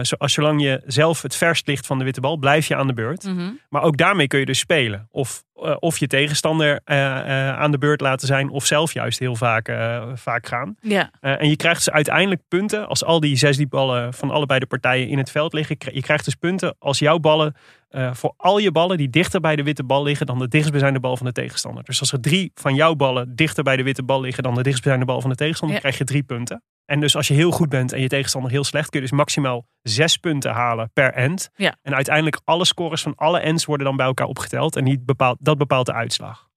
[0.02, 2.88] zo, als zolang je zelf het verst ligt van de witte bal, blijf je aan
[2.88, 3.24] de beurt.
[3.24, 3.52] Mhm.
[3.70, 5.08] Maar ook daarmee kun je dus spelen.
[5.12, 6.82] Of, eh, of je tegenstander
[7.56, 9.72] aan de beurt laten zijn, of zelf juist heel vaak,
[10.14, 10.76] vaak gaan.
[10.82, 11.12] ja.
[11.22, 14.66] En je krijgt dus uiteindelijk punten als al die zes die ballen van allebei de
[14.66, 15.76] partijen in het veld liggen.
[15.94, 17.56] Je krijgt dus punten als jouw ballen,
[18.12, 21.18] voor al je ballen die dichter bij de witte bal liggen dan de dichtstbijzijnde bal
[21.18, 21.84] van de tegenstander.
[21.84, 24.64] Dus als er drie van jouw ballen dichter bij de witte bal liggen dan de
[24.64, 25.82] dichtstbijzijnde bal van de tegenstander, Ja.
[25.82, 26.64] krijg je drie punten.
[26.86, 29.18] En dus als je heel goed bent en je tegenstander heel slecht, kun je dus
[29.18, 31.50] maximaal zes punten halen per end.
[31.56, 31.76] Ja.
[31.82, 34.76] En uiteindelijk alle scores van alle ends worden dan bij elkaar opgeteld.
[34.76, 36.48] En die bepaalt, dat bepaalt de uitslag.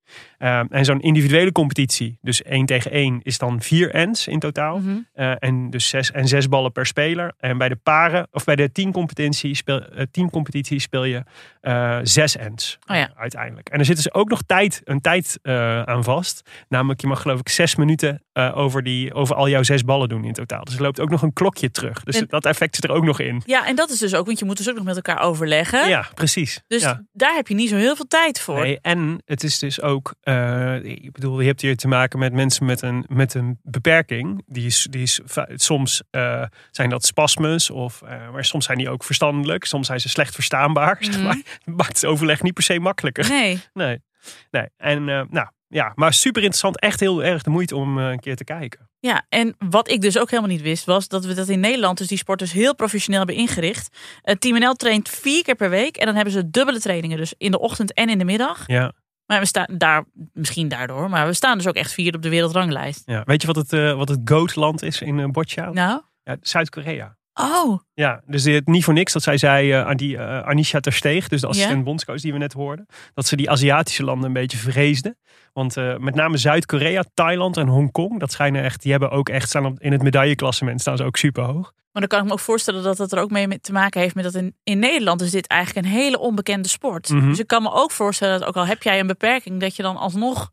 [0.43, 4.79] Ehm, en zo'n individuele competitie, dus één tegen één, is dan vier ends in totaal.
[4.79, 4.99] Mhm.
[5.13, 7.33] Eh, en dus zes en zes ballen per speler.
[7.39, 11.23] En bij de paren, of bij de teamcompetitie speel, eh, teamcompetitie speel je
[11.61, 13.11] eh, zes ends Oh ja.
[13.17, 13.69] uiteindelijk.
[13.69, 15.39] En er zit dus ook nog tijd, een tijd
[15.85, 16.51] aan vast.
[16.69, 18.23] Namelijk, je mag geloof ik zes minuten
[18.55, 20.65] over, die, over al jouw zes ballen doen in totaal.
[20.65, 22.03] Dus er loopt ook nog een klokje terug.
[22.03, 23.43] Dus En- dat effect zit er ook nog in.
[23.45, 25.89] Ja, en dat is dus ook, want je moet dus ook nog met elkaar overleggen.
[25.89, 26.63] Ja, precies.
[26.67, 27.03] Dus ja.
[27.13, 28.61] daar heb je niet zo heel veel tijd voor.
[28.61, 32.33] Nee, en het is dus ook, eh, ik bedoel, je hebt hier te maken met
[32.33, 34.43] mensen met een, met een beperking.
[34.47, 35.21] Die is, die is
[35.55, 39.65] soms eh, zijn dat spasmes, of, eh, maar soms zijn die ook verstandelijk.
[39.65, 40.97] Soms zijn ze slecht verstaanbaar.
[41.05, 41.25] Zeg Mhm.
[41.25, 41.43] maar.
[41.65, 43.29] Maakt het overleg niet per se makkelijker.
[43.29, 43.61] Nee.
[43.73, 44.03] Nee,
[44.51, 44.67] nee.
[44.77, 46.81] En nou ja, maar super interessant.
[46.81, 48.91] Echt heel erg de moeite om een keer te kijken.
[49.01, 51.99] Ja, en wat ik dus ook helemaal niet wist, was dat we dat in Nederland
[51.99, 53.97] dus die sporters heel professioneel hebben ingericht.
[54.23, 57.35] Het Team NL traint vier keer per week en dan hebben ze dubbele trainingen, dus
[57.39, 58.65] in de ochtend en in de middag.
[58.67, 58.93] Ja,
[59.33, 62.29] Maar we staan daar, misschien daardoor, maar we staan dus ook echt vier op de
[62.29, 63.03] wereldranglijst.
[63.07, 63.23] ja.
[63.25, 65.71] Weet je wat het, eh wat het goat-land is in uh, boccia?
[65.71, 67.17] Nou, Ja, Zuid-Korea.
[67.35, 70.81] Oh, Ja, dus dit, niet voor niks dat zij zei eh, aan die eh, Anisha
[70.81, 71.83] Tersteeg, dus de assistent Ja.
[71.85, 75.17] bondscoach die we net hoorden, dat ze die Aziatische landen een beetje vreesden.
[75.53, 79.49] Want eh, met name Zuid-Korea, Thailand en Hongkong, dat schijnen echt, die hebben ook echt
[79.49, 81.73] staan op, in het medailleklassement staan ze ook super hoog.
[81.93, 84.15] maar dan kan ik me ook voorstellen dat dat er ook mee te maken heeft
[84.15, 87.09] met dat in, in Nederland is dit eigenlijk een hele onbekende sport.
[87.09, 87.29] Mhm.
[87.29, 89.83] Dus ik kan me ook voorstellen dat ook al heb jij een beperking, dat je
[89.83, 90.51] dan alsnog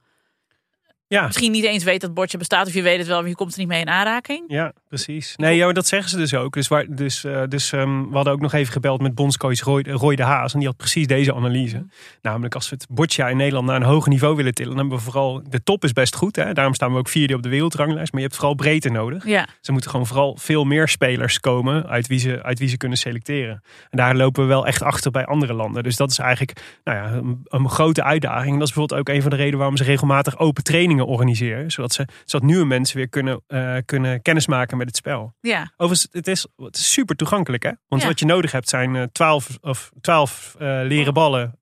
[1.07, 3.35] Ja, misschien niet eens weet dat bordje bestaat of je weet het wel, maar je
[3.35, 4.43] komt er niet mee in aanraking.
[4.47, 5.33] ja, precies.
[5.35, 6.53] Nee, ja, maar dat zeggen ze dus ook.
[6.53, 9.81] Dus, waar, dus, eh, dus ehm, we hadden ook nog even gebeld met bondscoach Roy,
[9.81, 10.53] Roy de Haas.
[10.53, 11.85] En die had precies deze analyse.
[12.21, 14.71] Namelijk als we het boccia in Nederland naar een hoger niveau willen tillen.
[14.71, 16.35] Dan hebben we vooral, de top is best goed.
[16.35, 16.53] Hè?
[16.53, 18.11] Daarom staan we ook vierde op de wereldranglijst.
[18.11, 19.25] Maar je hebt vooral breedte nodig.
[19.25, 22.77] Ja, Ze moeten gewoon vooral veel meer spelers komen uit wie ze, uit wie ze
[22.77, 23.63] kunnen selecteren.
[23.89, 25.83] En daar lopen we wel echt achter bij andere landen.
[25.83, 28.53] Dus dat is eigenlijk nou ja, een, een grote uitdaging.
[28.53, 31.71] En dat is bijvoorbeeld ook een van de redenen waarom ze regelmatig open trainingen organiseren.
[31.71, 35.33] Zodat, ze, zodat nieuwe mensen weer kunnen, eh, kunnen kennismaken met het spel.
[35.41, 35.71] ja.
[35.77, 37.63] Overigens, het is, het is super toegankelijk.
[37.63, 37.71] Hè?
[37.87, 38.07] Want Ja.
[38.07, 41.59] wat je nodig hebt zijn eh, twaalf of 12 eh, leren ballen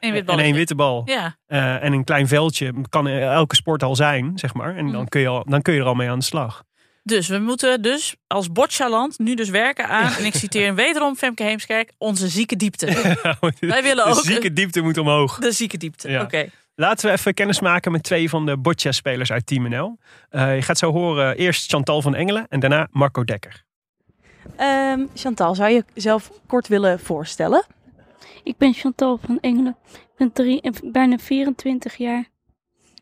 [0.00, 1.02] wit en één witte bal.
[1.04, 1.36] Ja,
[1.80, 2.74] en een klein veldje.
[2.88, 4.76] Kan in elke sport al zijn, zeg maar.
[4.76, 4.92] En Mhm.
[4.92, 6.64] dan kun je, al, dan kun je er al mee aan de slag.
[7.02, 11.42] dus we moeten dus als boccia-land nu dus werken aan, en ik citeer wederom Femke
[11.42, 12.86] Heemskerk, onze zieke diepte.
[13.60, 15.38] Wij willen de ook zieke diepte moet omhoog.
[15.38, 16.10] de zieke diepte.
[16.10, 16.22] Ja.
[16.22, 16.48] Oké.
[16.80, 19.98] Laten we even kennis maken met twee van de boccia-spelers uit Team NL.
[20.28, 23.64] Eh, je gaat zo horen eerst Chantal van Engelen en daarna Marco Dekker.
[24.56, 27.64] Ehm, Chantal, zou je jezelf kort willen voorstellen?
[28.42, 29.76] Ik ben Chantal van Engelen.
[29.92, 32.28] Ik ben drie, eh, bijna 24 jaar.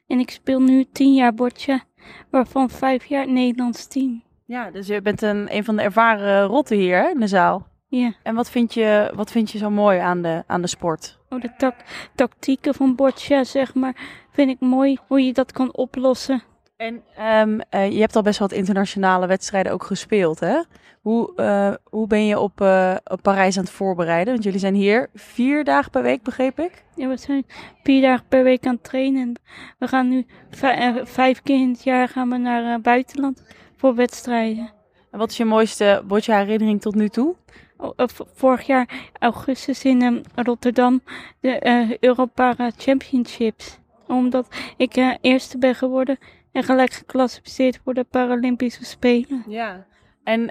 [0.07, 1.85] En ik speel nu 10 jaar boccia,
[2.31, 4.23] waarvan 5 jaar het Nederlands team.
[4.47, 7.67] Ja, dus je bent een, een van de ervaren rotten hier hè, in de zaal.
[7.89, 11.16] Ja, En wat vind je, wat vind je zo mooi aan de, aan de sport?
[11.37, 13.97] Oh, de tak- tactieken van boccia, zeg maar,
[14.31, 16.43] vind ik mooi hoe je dat kan oplossen.
[16.77, 20.63] En ehm, eh, je hebt al best wat internationale wedstrijden ook gespeeld, hè?
[21.01, 24.33] Hoe, eh, hoe ben je op, eh, op Parijs aan het voorbereiden?
[24.33, 26.85] Want jullie zijn hier vier dagen per week, begreep ik?
[26.95, 27.47] Ja, we zijn
[27.83, 29.41] vier dagen per week aan het trainen.
[29.79, 33.43] We gaan nu vij- vijf keer in het jaar gaan we naar buitenland
[33.77, 34.71] voor wedstrijden.
[35.11, 37.35] En wat is je mooiste boccia herinnering tot nu toe?
[37.77, 41.01] Oh, eh, vorig jaar augustus in ehm, Rotterdam
[41.41, 43.79] de eh Europara Championships.
[44.07, 46.19] Omdat ik eh, eerste ben geworden
[46.53, 49.45] en gelijk geclassificeerd voor de Paralympische Spelen.
[49.49, 49.87] Ja.
[50.25, 50.51] En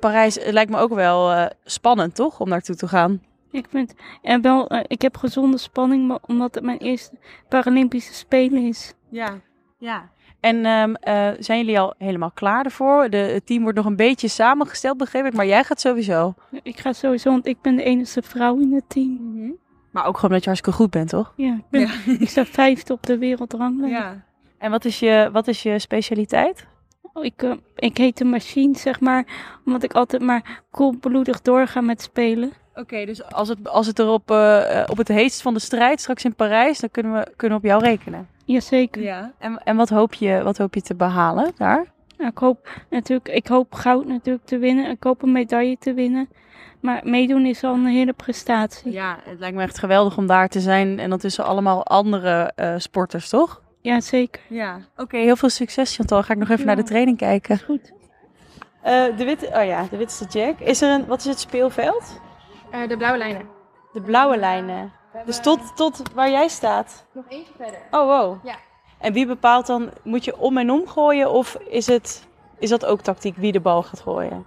[0.00, 2.40] Parijs lijkt me ook wel spannend, toch?
[2.40, 3.22] Om naartoe te gaan.
[3.50, 8.94] Ik, vind, en wel, ik heb gezonde spanning omdat het mijn eerste Paralympische Spelen is.
[9.08, 9.40] Ja.
[9.78, 10.10] ja.
[10.44, 13.10] En ehm, eh, zijn jullie al helemaal klaar ervoor?
[13.10, 15.34] De, het team wordt nog een beetje samengesteld, begreep ik.
[15.34, 16.34] Maar jij gaat sowieso.
[16.62, 19.56] Ik ga sowieso, want ik ben de enige vrouw in het team.
[19.90, 21.32] Maar ook gewoon dat je hartstikke goed bent, toch?
[21.36, 21.88] Ja, ik, ben,
[22.20, 24.02] ik sta vijfde op de wereldranglijst.
[24.58, 26.66] En wat is je, wat is je specialiteit?
[27.12, 29.26] Oh, ik, eh, ik heet de machine, zeg maar,
[29.64, 32.52] omdat ik altijd maar koelbloedig doorga met spelen.
[32.74, 35.60] Oké, dus als het, als het er op, eh, eh, op het heetst van de
[35.60, 38.28] strijd straks in Parijs, dan kunnen we, kunnen we op jou rekenen.
[38.44, 39.02] Jazeker.
[39.02, 39.32] Ja.
[39.38, 41.92] En, en wat, hoop je, wat hoop je te behalen daar?
[42.18, 44.90] Nou, ik hoop natuurlijk, ik hoop goud natuurlijk te winnen.
[44.90, 46.28] Ik hoop een medaille te winnen.
[46.80, 48.92] Maar meedoen is al een hele prestatie.
[48.92, 50.98] Ja, het lijkt me echt geweldig om daar te zijn.
[50.98, 53.62] En dat tussen allemaal andere eh, sporters, toch?
[53.80, 54.42] Ja, zeker.
[54.48, 54.78] Ja.
[54.96, 56.22] Oké, heel veel succes Chantal.
[56.22, 56.66] Ga ik nog even Ja.
[56.66, 57.58] naar de training kijken.
[57.58, 57.92] Goed.
[58.82, 60.58] Eh, de witte, oh ja, de witste jack.
[60.60, 62.20] Is er een, wat is het speelveld?
[62.70, 63.42] Eh, de blauwe lijnen.
[63.92, 64.92] De blauwe lijnen.
[65.26, 67.04] Dus tot, tot waar jij staat?
[67.12, 67.78] Nog eentje verder.
[67.90, 68.44] Oh, wow.
[68.44, 68.56] Ja.
[68.98, 72.26] En wie bepaalt dan, moet je om en om gooien of is, het,
[72.58, 74.46] is dat ook tactiek wie de bal gaat gooien?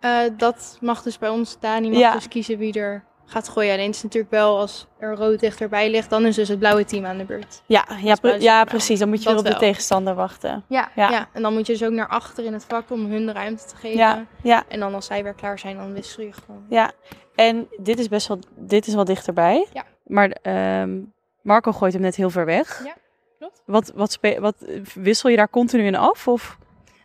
[0.00, 1.58] Eh, dat mag dus bij ons.
[1.60, 2.12] Dani mag Ja.
[2.12, 3.72] dus kiezen wie er gaat gooien.
[3.72, 6.84] Alleen het is natuurlijk wel als er rood dichterbij ligt, dan is dus het blauwe
[6.84, 7.62] team aan de beurt.
[7.66, 8.64] Ja, ja, pre- buiten ja blauw.
[8.76, 8.98] precies.
[8.98, 9.68] Dan moet je Dat weer op de wel.
[9.68, 10.64] tegenstander wachten.
[10.68, 11.10] Ja, Ja.
[11.10, 11.28] ja.
[11.32, 13.64] en dan moet je dus ook naar achter in het vak om hun de ruimte
[13.64, 13.98] te geven.
[13.98, 16.64] Ja, ja, En dan als zij weer klaar zijn, dan wissel je gewoon.
[16.68, 16.92] ja.
[17.34, 19.66] En dit is best wel, dit is wel dichterbij.
[19.72, 19.84] Ja.
[20.06, 20.98] Maar ehm,
[21.42, 22.82] Marco gooit hem net heel ver weg.
[22.84, 22.94] Ja,
[23.38, 23.62] klopt.
[23.66, 24.54] Wat, wat, wat
[24.94, 26.28] wissel je daar continu in af?
[26.28, 26.58] Of?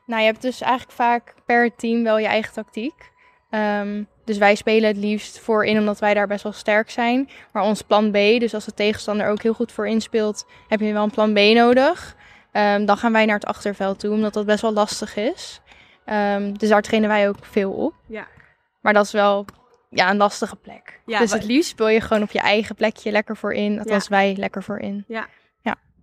[0.05, 3.11] Nou, je hebt dus eigenlijk vaak per team wel je eigen tactiek.
[3.49, 7.29] Ehm, dus wij spelen het liefst voorin omdat wij daar best wel sterk zijn.
[7.51, 10.93] Maar ons plan B, dus als de tegenstander ook heel goed voorin speelt, heb je
[10.93, 12.15] wel een plan B nodig.
[12.51, 15.61] Ehm, dan gaan wij naar het achterveld toe, omdat dat best wel lastig is.
[16.05, 17.93] Ehm, dus daar trainen wij ook veel op.
[18.07, 18.27] Ja.
[18.81, 19.45] Maar dat is wel
[19.89, 21.01] ja, een lastige plek.
[21.05, 23.79] Ja, dus het liefst speel je gewoon op je eigen plekje lekker voorin.
[23.79, 25.03] Althans wij lekker voorin.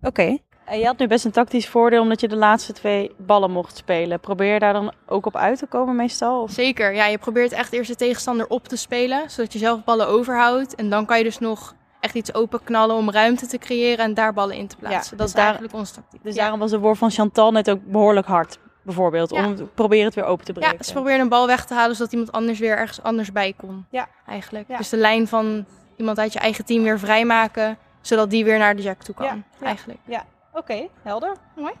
[0.01, 0.37] Oké.
[0.71, 3.77] En je had nu best een tactisch voordeel omdat je de laatste twee ballen mocht
[3.77, 4.19] spelen.
[4.19, 6.41] Probeer je daar dan ook op uit te komen meestal?
[6.41, 6.51] Of?
[6.51, 10.07] Zeker, ja, je probeert echt eerst de tegenstander op te spelen, zodat je zelf ballen
[10.07, 10.75] overhoudt.
[10.75, 14.33] En dan kan je dus nog echt iets openknallen om ruimte te creëren en daar
[14.33, 15.01] ballen in te plaatsen.
[15.03, 16.23] Ja, dat dus is daar- eigenlijk onze tactiek.
[16.23, 16.41] Dus ja.
[16.41, 19.29] daarom was de woord van Chantal net ook behoorlijk hard, bijvoorbeeld.
[19.29, 19.45] Ja.
[19.45, 20.77] Om proberen het weer open te breken.
[20.77, 23.53] ja, ze probeerden een bal weg te halen, zodat iemand anders weer ergens anders bij
[23.57, 23.85] kon.
[23.89, 24.07] Ja.
[24.27, 24.77] Eigenlijk.
[24.77, 28.75] Dus de lijn van iemand uit je eigen team weer vrijmaken, zodat die weer naar
[28.75, 29.43] de jack toe kan.
[29.59, 30.25] Ja, ja.
[30.53, 31.35] Oké, helder.
[31.55, 31.73] Mooi.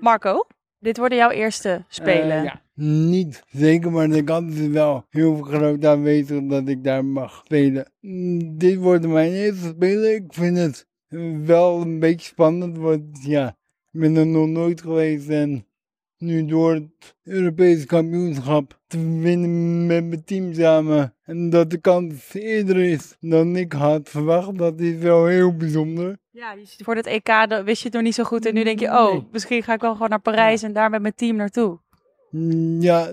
[0.00, 0.46] Marco,
[0.78, 2.36] dit worden jouw eerste spelen.
[2.38, 2.62] Eh, ja.
[2.74, 7.92] Niet zeker, maar de kans is wel heel groot aanwezig dat ik daar mag spelen.
[8.00, 10.14] Mm, Dit wordt mijn eerste spelen.
[10.14, 10.86] Ik vind het
[11.46, 13.48] wel een beetje spannend, want ja,
[13.92, 15.66] ik ben er nog nooit geweest en
[16.24, 22.34] nu door het Europese kampioenschap te winnen met mijn team samen en dat de kans
[22.34, 26.18] eerder is dan ik had verwacht, dat is wel heel bijzonder.
[26.30, 27.28] Ja, voor het EK
[27.64, 28.46] wist je het nog niet zo goed.
[28.46, 29.26] En nu denk je, oh, Nee.
[29.32, 31.78] misschien ga ik wel gewoon naar Parijs en daar met mijn team naartoe.
[32.80, 33.04] Ja,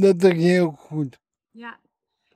[0.00, 1.18] dat is heel goed.
[1.50, 1.78] Ja.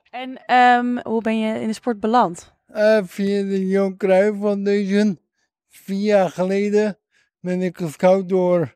[0.09, 2.53] En ehm, hoe ben je in de sport beland?
[2.65, 5.19] Eh, via de Johan Cruijff Foundation.
[5.67, 6.97] Vier jaar geleden
[7.39, 8.75] ben ik gescout door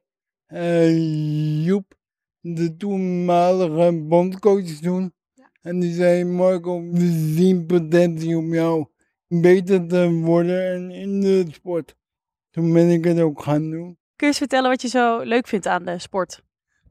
[0.53, 1.93] eh, Joep,
[2.39, 5.13] de toenmalige bondcoach toen.
[5.61, 8.85] En die zei, Marco, we zien potentie om jou
[9.27, 11.95] beter te worden in, in de sport.
[12.49, 13.83] Toen ben ik het ook gaan doen.
[13.83, 16.43] Kun je eens vertellen wat je zo leuk vindt aan de sport?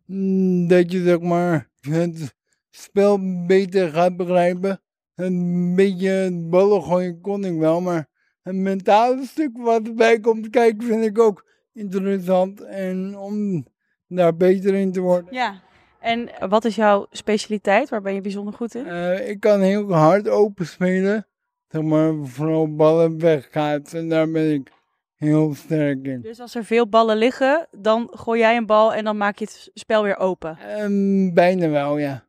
[0.07, 2.35] Mm, Dat je zeg maar het
[2.71, 4.83] spel beter gaat begrijpen.
[5.15, 8.09] Een beetje ballen gooien kon ik wel, maar
[8.43, 12.61] het mentale stuk wat erbij komt kijken vind ik ook interessant.
[12.61, 13.67] En om
[14.07, 15.35] daar beter in te worden.
[15.35, 15.61] Ja.
[16.01, 17.89] En wat is jouw specialiteit?
[17.89, 18.87] Waar ben je bijzonder goed in?
[18.87, 21.27] Eh, ik kan heel hard open spelen.
[21.69, 23.99] Zeg maar vooral ballen wegkaatsen.
[23.99, 24.71] En daar ben ik
[25.17, 26.21] heel sterk in.
[26.21, 29.45] Dus als er veel ballen liggen, dan gooi jij een bal en dan maak je
[29.45, 30.59] het spel weer open.
[30.59, 32.27] Ehm, bijna wel, ja.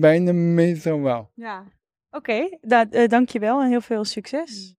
[0.00, 1.30] Bijna meestal wel.
[1.34, 1.64] Ja.
[2.10, 4.74] Oké, nou, eh, dankjewel en heel veel succes.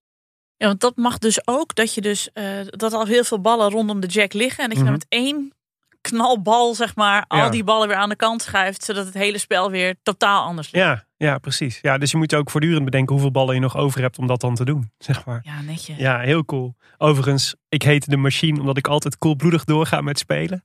[0.63, 3.69] Ja, want dat mag dus ook dat je dus eh, dat al heel veel ballen
[3.69, 5.02] rondom de jack liggen en dat je dan Mhm.
[5.10, 5.54] met één
[6.02, 7.43] knalbal zeg maar Ja.
[7.43, 10.71] al die ballen weer aan de kant schuift, zodat het hele spel weer totaal anders
[10.71, 10.86] ligt.
[10.86, 11.80] Ja, ja, precies.
[11.82, 14.41] Ja, dus je moet ook voortdurend bedenken hoeveel ballen je nog over hebt om dat
[14.41, 15.39] dan te doen, zeg maar.
[15.43, 15.97] Ja, netjes.
[15.97, 16.76] Ja, heel cool.
[16.97, 20.63] Overigens, ik heet de machine omdat ik altijd koelbloedig doorga met spelen.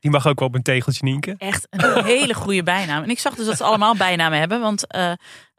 [0.00, 1.36] Die mag ook wel op een tegeltje nienken.
[1.38, 3.02] Echt een hele goede bijnaam.
[3.02, 4.60] En ik zag dus dat ze allemaal bijnamen hebben.
[4.60, 5.12] Want eh,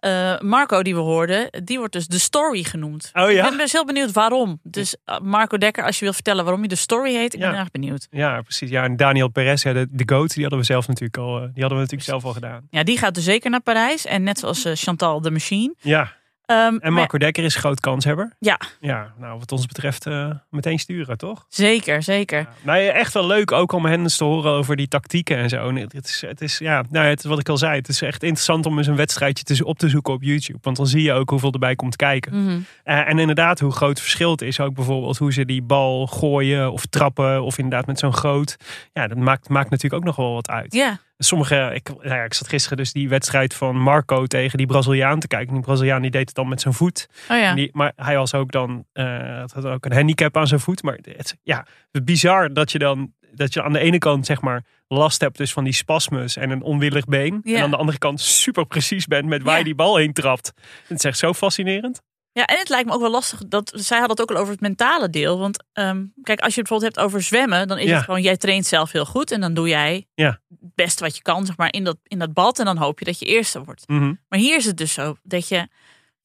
[0.05, 3.09] eh, Marco, die we hoorden, die wordt dus de Story genoemd.
[3.13, 3.49] Oh Ik ja?
[3.49, 4.59] ben dus heel benieuwd waarom.
[4.63, 7.49] Dus eh, Marco Dekker, als je wilt vertellen waarom je de Story heet, ik Ja.
[7.51, 8.07] ben erg benieuwd.
[8.11, 8.69] Ja, precies.
[8.69, 11.41] Ja, en Daniel Perez, ja, de, de GOAT, die hadden we zelf natuurlijk al, eh,
[11.41, 12.67] die hadden we natuurlijk zelf al gedaan.
[12.69, 14.05] Ja, die gaat dus zeker naar Parijs.
[14.05, 15.73] En net zoals Chantal de Machine.
[15.81, 16.13] Ja,
[16.45, 18.33] Ehm, en maar- Marco Dekker is groot kanshebber.
[18.39, 18.59] Ja.
[18.79, 21.45] Ja, nou wat ons betreft eh, meteen sturen, toch?
[21.49, 22.39] Zeker, zeker.
[22.39, 22.49] Ja.
[22.61, 25.67] Nou, echt wel leuk ook om hen eens te horen over die tactieken en zo.
[25.69, 28.23] En het, is, het is, ja, nou, het, wat ik al zei, het is echt
[28.23, 30.59] interessant om eens een wedstrijdje te, op te zoeken op YouTube.
[30.61, 32.43] Want dan zie je ook hoeveel erbij komt kijken.
[32.43, 32.59] Mhm.
[32.83, 34.59] Eh, en inderdaad, hoe groot het verschil het is.
[34.59, 37.43] Ook bijvoorbeeld hoe ze die bal gooien of trappen.
[37.43, 38.57] Of inderdaad met zo'n groot.
[38.93, 40.73] Ja, dat maakt, maakt natuurlijk ook nog wel wat uit.
[40.73, 44.67] Ja, Sommige, ik, nou ja, ik zat gisteren dus die wedstrijd van Marco tegen die
[44.67, 45.53] Braziliaan te kijken.
[45.53, 47.07] Die Braziliaan die deed het dan met zijn voet.
[47.29, 47.53] oh ja.
[47.53, 50.83] Die, maar hij was ook dan, eh, had ook een handicap aan zijn voet.
[50.83, 51.65] Maar het, ja,
[52.03, 55.53] bizar dat je dan, dat je aan de ene kant zeg maar last hebt dus
[55.53, 57.39] van die spasmus en een onwillig been.
[57.43, 57.57] Ja.
[57.57, 60.51] En aan de andere kant super precies bent met waar je die bal heen trapt.
[60.87, 62.01] Het is echt zo fascinerend.
[62.37, 63.39] Ja, en het lijkt me ook wel lastig.
[63.47, 65.39] Dat, zij had het ook al over het mentale deel.
[65.39, 67.95] Want ehm, kijk, als je het bijvoorbeeld hebt over zwemmen, dan is Ja.
[67.95, 69.31] het gewoon, jij traint zelf heel goed.
[69.31, 70.39] En dan doe jij Ja.
[70.49, 72.59] het beste wat je kan, zeg maar, in dat, in dat bad.
[72.59, 73.87] En dan hoop je dat je eerste wordt.
[73.87, 74.13] Mhm.
[74.29, 75.67] Maar hier is het dus zo dat je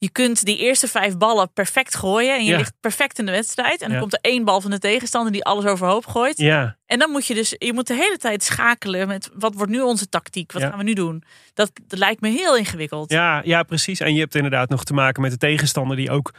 [0.03, 2.35] Je kunt die eerste vijf ballen perfect gooien.
[2.35, 2.57] En je Ja.
[2.57, 3.81] ligt perfect in de wedstrijd.
[3.81, 4.01] En dan Ja.
[4.01, 6.39] komt er één bal van de tegenstander die alles overhoop gooit.
[6.39, 9.71] Ja, En dan moet je dus, je moet de hele tijd schakelen met wat wordt
[9.73, 10.53] nu onze tactiek?
[10.53, 11.23] Wat gaan we nu doen?
[11.55, 13.11] Dat, dat lijkt me heel ingewikkeld.
[13.11, 14.01] ja, ja, precies.
[14.01, 16.35] En je hebt inderdaad nog te maken met de tegenstander die ook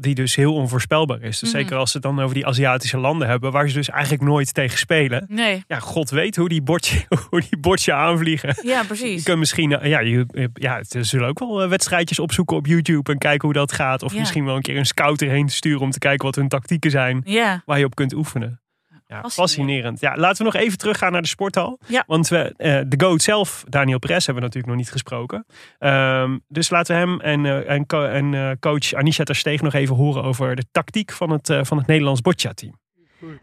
[0.00, 1.38] die dus heel onvoorspelbaar is.
[1.38, 1.58] Dus Mhm.
[1.60, 4.54] zeker als ze het dan over die Aziatische landen hebben, waar ze dus eigenlijk nooit
[4.54, 5.24] tegen spelen.
[5.28, 8.56] Nee, Ja, god weet hoe die bordje, hoe die bordje aanvliegen.
[8.62, 9.22] ja Je precies.
[9.22, 12.99] kunt misschien, eh, ja, je, ja, ze zullen ook wel eh, wedstrijdjes opzoeken op YouTube
[13.08, 14.02] en kijken hoe dat gaat.
[14.02, 14.18] Of Ja.
[14.18, 16.90] misschien wel een keer een scout erheen te sturen om te kijken wat hun tactieken
[16.90, 18.60] zijn Ja, waar je op kunt oefenen.
[19.06, 20.00] Ja, Fascinerend.
[20.00, 21.78] Ja, laten we nog even teruggaan naar de sporthal.
[21.86, 22.04] Ja.
[22.06, 25.46] Want we, eh, de GOAT zelf, Daniel Perez, hebben we natuurlijk nog niet gesproken.
[25.78, 29.72] Ehm, dus laten we hem en, eh, en, co- en eh, coach Anisha Tersteeg nog
[29.74, 32.78] even horen over de tactiek van het, eh, van het Nederlands boccia-team.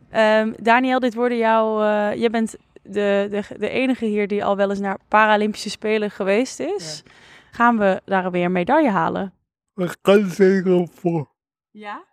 [0.10, 1.82] Ehm, Daniel, dit worden jouw.
[1.84, 6.12] eh je bent de, de, de enige hier die al wel eens naar Paralympische Spelen
[6.12, 7.04] geweest is.
[7.52, 9.34] Gaan we daar weer een medaille halen?
[9.78, 11.30] We gaan zeker op voor.
[11.72, 12.06] Ja.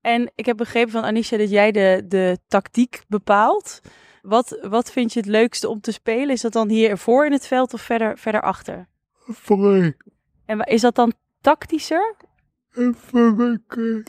[0.00, 3.80] En ik heb begrepen van Anisha dat jij de, de tactiek bepaalt.
[4.22, 6.30] Wat, wat vind je het leukste om te spelen?
[6.30, 8.88] Is dat dan hier voor in het veld of verder, verder achter?
[9.12, 9.94] Voor
[10.46, 12.16] En is dat dan tactischer?
[12.74, 14.04] even mijn keus.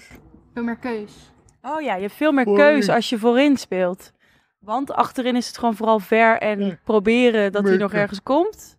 [0.53, 1.31] Veel meer keus.
[1.61, 4.11] Oh ja, je hebt veel meer keuze als je voorin speelt.
[4.59, 6.79] Want achterin is het gewoon vooral ver en Ja.
[6.83, 8.76] proberen dat hij nog ergens komt.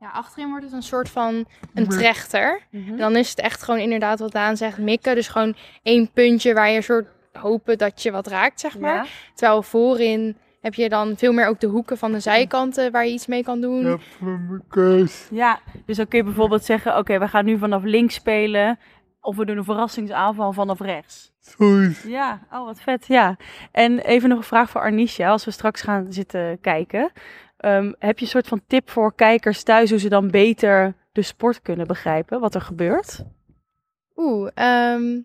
[0.00, 2.62] Ja, achterin wordt het een soort van een trechter.
[2.72, 5.14] En dan is het echt gewoon inderdaad wat Daan zegt, mikken.
[5.14, 8.94] Dus gewoon één puntje waar je soort hopen dat je wat raakt, zeg maar.
[8.94, 9.06] Ja.
[9.34, 13.12] Terwijl voorin heb je dan veel meer ook de hoeken van de zijkanten waar je
[13.12, 14.00] iets mee kan doen.
[14.18, 15.28] Mijn keus.
[15.30, 18.78] Ja, dus dan kun je bijvoorbeeld zeggen: Oké, we gaan nu vanaf links spelen.
[19.20, 21.32] Of we doen een verrassingsaanval vanaf rechts.
[21.40, 22.02] Zoiets.
[22.02, 23.06] Ja, oh wat vet.
[23.06, 23.36] Ja.
[23.72, 25.30] En even nog een vraag voor Arnisha.
[25.30, 27.12] Als we straks gaan zitten kijken.
[27.60, 31.22] Ehm, heb je een soort van tip voor kijkers thuis hoe ze dan beter de
[31.22, 32.40] sport kunnen begrijpen?
[32.40, 33.24] Wat er gebeurt?
[34.16, 35.20] Oeh, ehm,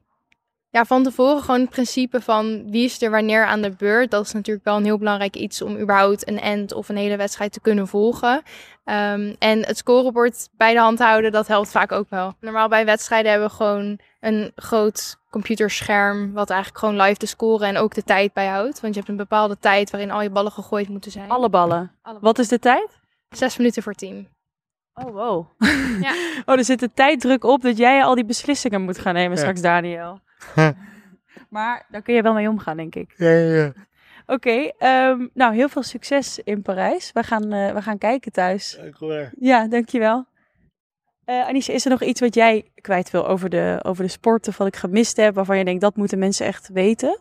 [0.76, 4.12] ja, van tevoren gewoon het principe van wie is er wanneer aan de beurt.
[4.12, 7.16] Dat is natuurlijk wel een heel belangrijk iets om überhaupt een end of een hele
[7.16, 8.42] wedstrijd te kunnen volgen.
[8.84, 12.34] Ehm, en het scorebord bij de hand houden, dat helpt vaak ook wel.
[12.40, 17.66] Normaal bij wedstrijden hebben we gewoon een groot computerscherm, wat eigenlijk gewoon live de score
[17.66, 18.82] en ook de tijd bijhoudt.
[18.82, 21.30] Want je hebt een bepaalde tijd waarin al je ballen gegooid moeten zijn.
[21.30, 21.92] Alle ballen.
[22.02, 23.00] Alle Wat is de tijd?
[23.30, 24.28] Zes minuten voor team.
[24.94, 25.46] Oh, wow.
[26.02, 26.14] Ja.
[26.46, 29.38] Oh, er zit een tijddruk op dat jij al die beslissingen moet gaan nemen Ja.
[29.38, 30.20] straks, Daniel.
[31.50, 33.14] Maar daar kun je wel mee omgaan, denk ik.
[33.18, 33.74] Ja, ja.
[34.26, 37.12] Oké, ehm, nou heel veel succes in Parijs.
[37.14, 38.78] We gaan, eh, we gaan kijken thuis.
[38.82, 39.30] Dankjewel.
[39.40, 40.26] Ja, dankjewel.
[41.26, 44.48] Eh Anisha, is er nog iets wat jij kwijt wil over de, over de sport
[44.48, 47.20] of wat ik gemist heb, waarvan je denkt dat moeten mensen echt weten?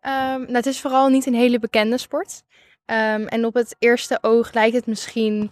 [0.00, 2.42] Ehm, nou, het is vooral niet een hele bekende sport.
[2.84, 5.50] Ehm, en op het eerste oog lijkt het misschien een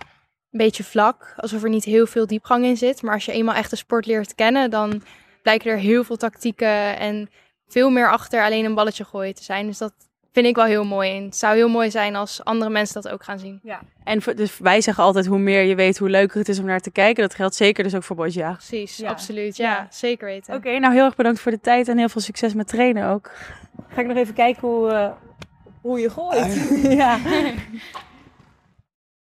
[0.50, 3.02] beetje vlak, alsof er niet heel veel diepgang in zit.
[3.02, 5.02] Maar als je eenmaal echt de sport leert kennen, dan
[5.42, 7.30] blijken er heel veel tactieken en
[7.68, 9.66] veel meer achter alleen een balletje gooien te zijn.
[9.66, 9.92] Dus dat
[10.32, 11.16] vind ik wel heel mooi.
[11.16, 13.60] En het zou heel mooi zijn als andere mensen dat ook gaan zien.
[14.04, 16.64] En voor- dus wij zeggen altijd hoe meer je weet, hoe leuker het is om
[16.64, 17.22] naar te kijken.
[17.22, 18.52] Dat geldt zeker dus ook voor Bosja.
[18.52, 19.08] Precies, Ja.
[19.10, 19.56] absoluut.
[19.56, 19.86] Ja, Ja.
[19.90, 20.54] zeker weten.
[20.54, 23.30] Oké, nou heel erg bedankt voor de tijd en heel veel succes met trainen ook.
[23.88, 25.10] Ga ik nog even kijken hoe, eh,
[25.80, 26.68] hoe je gooit.
[27.00, 27.18] ja.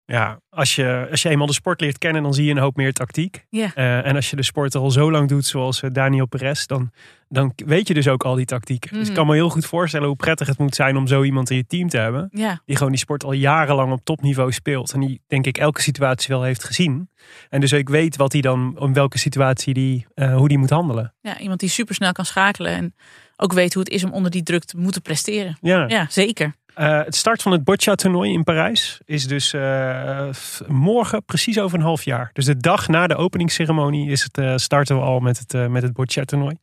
[0.06, 2.76] Ja, als je, als je eenmaal de sport leert kennen, dan zie je een hoop
[2.76, 3.46] meer tactiek.
[3.48, 3.74] Ja.
[3.74, 6.90] Eh, en als je de sport al zo lang doet, zoals eh, Daniel Perez, dan,
[7.28, 8.90] dan weet je dus ook al die tactieken.
[8.90, 9.14] Dus ik Mhm.
[9.14, 11.66] kan me heel goed voorstellen hoe prettig het moet zijn om zo iemand in je
[11.66, 12.28] team te hebben.
[12.32, 14.92] Ja, Die gewoon die sport al jarenlang op topniveau speelt.
[14.92, 17.08] En die denk ik elke situatie wel heeft gezien.
[17.48, 20.70] En dus ook weet wat hij dan, om welke situatie die, eh, hoe die moet
[20.70, 21.14] handelen.
[21.20, 22.94] ja, iemand die supersnel kan schakelen en
[23.36, 25.58] ook weet hoe het is om onder die druk te moeten presteren.
[25.60, 25.84] Ja.
[25.88, 26.54] Ja, zeker.
[26.74, 30.28] Eh, het start van het boccia-toernooi in Parijs is dus eh,
[30.66, 32.30] morgen, precies over een half jaar.
[32.32, 35.82] Dus de dag na de openingsceremonie is het, eh, starten we al met het, met
[35.82, 36.56] het boccia-toernooi.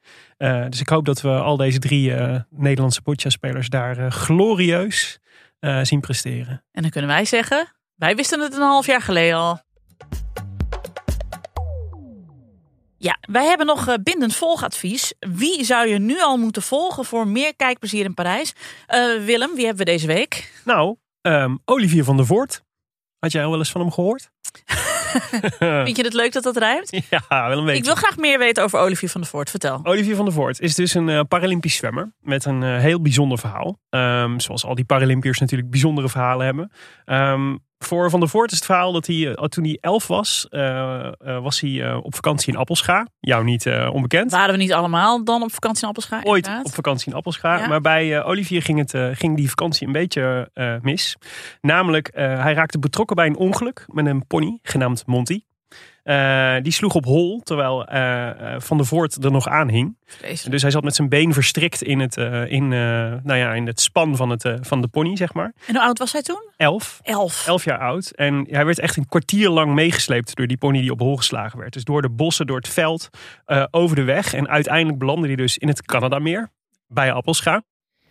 [0.69, 2.13] Dus ik hoop dat we al deze drie
[2.49, 5.19] Nederlandse boccia-spelers daar glorieus
[5.81, 6.63] zien presteren.
[6.71, 9.61] En dan kunnen wij zeggen, wij wisten het een half jaar geleden al.
[13.01, 15.13] Ja, wij hebben nog eh, bindend volgadvies.
[15.19, 18.53] Wie zou je nu al moeten volgen voor meer kijkplezier in Parijs?
[18.87, 20.61] Eh, Willem, wie hebben we deze week?
[20.65, 22.63] Nou, ehm, Olivier van der Voort.
[23.19, 24.29] Had jij al wel eens van hem gehoord?
[25.85, 26.89] Vind je het leuk dat dat rijmt?
[27.09, 27.79] ja, wel een beetje.
[27.79, 29.49] Ik wil graag meer weten over Olivier van der Voort.
[29.49, 29.79] Vertel.
[29.83, 33.79] Olivier van der Voort is dus een eh, Paralympisch zwemmer met een heel bijzonder verhaal.
[33.89, 36.71] Ehm, zoals al die Paralympiërs natuurlijk bijzondere verhalen hebben.
[37.05, 37.55] Ehm,
[37.85, 41.07] voor Van der Voort is het verhaal dat hij, eh, toen hij elf was, eh,
[41.07, 43.07] eh, was hij op vakantie in Appelscha.
[43.19, 44.31] Jou niet onbekend.
[44.31, 46.21] Waren we niet allemaal dan op vakantie in Appelscha?
[46.23, 46.65] Ooit inderdaad?
[46.65, 47.57] op vakantie in Appelscha.
[47.57, 47.67] Ja.
[47.67, 50.49] Maar bij Olivier ging, het, ging die vakantie een beetje
[50.81, 51.17] mis.
[51.61, 55.41] Namelijk, hij raakte betrokken bij een ongeluk met een pony genaamd Monty.
[56.03, 59.97] Eh, die sloeg op hol, terwijl eh, eh, Van der Voort er nog aan hing.
[60.49, 62.79] Dus hij zat met zijn been verstrikt in het, eh, in, eh,
[63.23, 65.53] nou ja, in het span van, het, van de pony, zeg maar.
[65.67, 66.49] En hoe oud was hij toen?
[66.57, 66.99] Elf.
[67.03, 67.47] Elf.
[67.47, 68.09] Elf jaar oud.
[68.09, 71.59] En hij werd echt een kwartier lang meegesleept door die pony die op hol geslagen
[71.59, 71.73] werd.
[71.73, 73.09] Dus door de bossen, door het veld,
[73.45, 74.33] eh, over de weg.
[74.33, 76.49] En uiteindelijk belandde hij dus in het Canadameer,
[76.87, 77.63] bij Appelscha.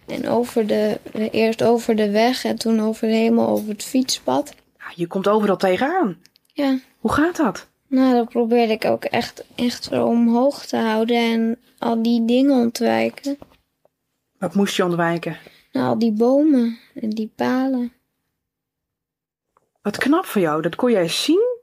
[0.06, 1.00] En over de,
[1.30, 4.54] eerst over de weg en toen over helemaal over het fietspad.
[4.94, 6.16] Je komt overal tegenaan.
[6.52, 6.78] Ja.
[6.98, 7.69] Hoe gaat dat?
[7.90, 12.56] Nou, dat probeerde ik ook echt, echt zo omhoog te houden en al die dingen
[12.60, 13.38] ontwijken.
[14.38, 15.36] Wat moest je ontwijken?
[15.72, 17.92] Nou, al die bomen en die palen.
[19.82, 21.58] Wat knap van jou, dat kon jij zien?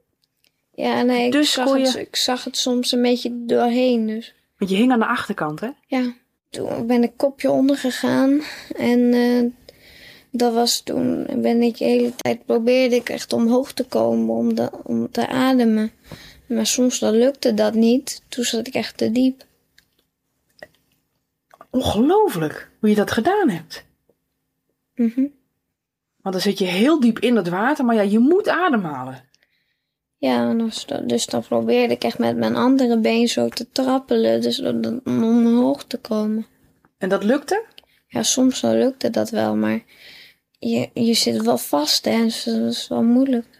[0.73, 4.07] Ja, nee, ik, Dus zag het, ik zag het soms een beetje doorheen.
[4.07, 5.69] Dus Want je hing aan de achterkant, hè?
[5.87, 6.13] ja,
[6.49, 8.41] toen ben ik kopje onder gegaan.
[8.75, 9.66] En eh,
[10.31, 14.55] dat was toen, ben ik de hele tijd probeerde ik echt omhoog te komen om,
[14.55, 15.91] de, om te ademen.
[16.47, 18.21] Maar soms dan lukte dat niet.
[18.27, 19.45] Toen zat ik echt te diep.
[21.69, 23.85] Ongelooflijk hoe je dat gedaan hebt.
[24.95, 25.25] Mhm.
[26.21, 29.25] Want dan zit je heel diep in het water, maar ja, je moet ademhalen.
[30.17, 30.53] Ja,
[31.05, 34.41] dus, dan probeerde ik echt met mijn andere been zo te trappelen.
[34.41, 36.45] Dus om om omhoog te komen.
[36.97, 37.65] En dat lukte?
[38.07, 39.83] Ja, soms dan lukte dat wel, maar
[40.57, 42.23] je, je zit wel vast hè.
[42.23, 43.57] Dus dat is wel moeilijk.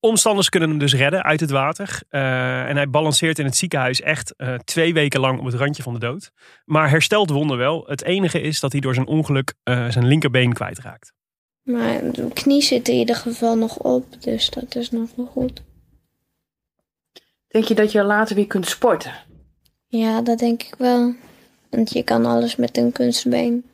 [0.00, 2.02] Omstanders kunnen hem dus redden uit het water.
[2.08, 5.82] Eh, en hij balanceert in het ziekenhuis echt eh, twee weken lang op het randje
[5.82, 6.30] van de dood.
[6.64, 7.84] Maar herstelt wonderwel.
[7.86, 11.12] Het enige is dat hij door zijn ongeluk eh, zijn linkerbeen kwijtraakt.
[11.62, 15.62] Maar de knie zit in ieder geval nog op, dus dat is nog wel goed.
[17.48, 19.12] Denk je dat je later weer kunt sporten?
[19.86, 21.14] Ja, dat denk ik wel.
[21.70, 23.64] Want je kan alles met een kunstbeen.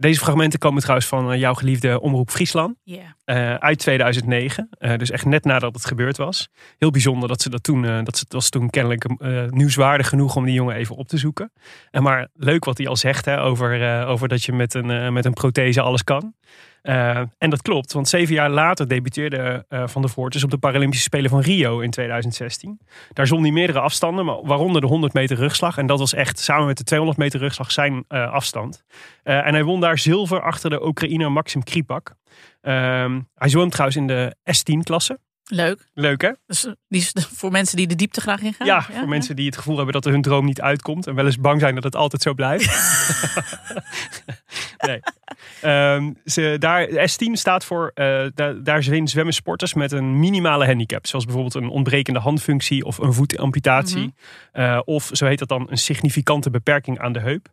[0.00, 2.74] Deze fragmenten komen trouwens van eh, jouw geliefde Omroep Friesland.
[2.84, 3.16] Ja.
[3.24, 4.68] eh, uit 2009.
[4.70, 6.48] Eh, dus echt net nadat het gebeurd was.
[6.78, 9.06] Heel bijzonder dat ze dat toen, eh, dat ze- het was toen kennelijk
[9.50, 11.52] nieuwswaardig genoeg om die jongen even op te zoeken.
[11.90, 15.24] En maar leuk wat hij al zegt hè, over, over dat je met een, met
[15.24, 16.34] een prothese alles kan.
[16.82, 20.50] Eh, en dat klopt, want zeven jaar later debuteerde eh, Van der Voort dus op
[20.50, 22.80] de Paralympische Spelen van Rio in 2016.
[23.12, 25.78] Daar zwom hij meerdere afstanden, maar waaronder de 100 meter rugslag.
[25.78, 28.84] En dat was echt samen met de 200 meter rugslag zijn eh, afstand.
[29.22, 32.14] En hij won daar zilver achter de Oekraïner Maxim Kripak.
[32.60, 35.18] Ehm, hij zwom trouwens in de S10-klasse.
[35.50, 35.88] Leuk.
[35.94, 36.30] Leuk hè?
[36.46, 38.66] Dus, eh, die is voor mensen die de diepte graag ingaan.
[38.66, 41.06] Ja, voor mensen die het gevoel hebben dat hun droom niet uitkomt.
[41.06, 42.68] En wel eens bang zijn dat het altijd zo blijft.
[44.86, 45.00] nee.
[45.60, 50.18] Ehm, ze, daar, de S10 staat voor, eh, daar, daar zwem- zwemmen sporters met een
[50.18, 51.06] minimale handicap.
[51.06, 53.98] Zoals bijvoorbeeld een ontbrekende handfunctie of een voetamputatie.
[54.00, 54.08] Mhm.
[54.62, 57.48] Eh, of zo heet dat dan een significante beperking aan de heup.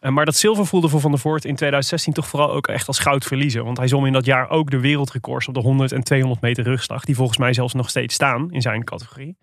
[0.00, 0.10] Ja.
[0.10, 2.98] Maar dat zilver voelde voor Van der Voort in 2016 toch vooral ook echt als
[2.98, 3.64] goud verliezen.
[3.64, 6.64] Want hij zwom in dat jaar ook de wereldrecords op de 100 en 200 meter
[6.64, 7.04] rugslag.
[7.04, 9.38] Die volgens mij zelfs nog steeds staan in zijn categorie.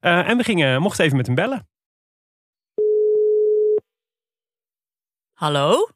[0.00, 1.68] Eh, en we gingen, mochten even met hem bellen.
[5.32, 5.88] Hallo?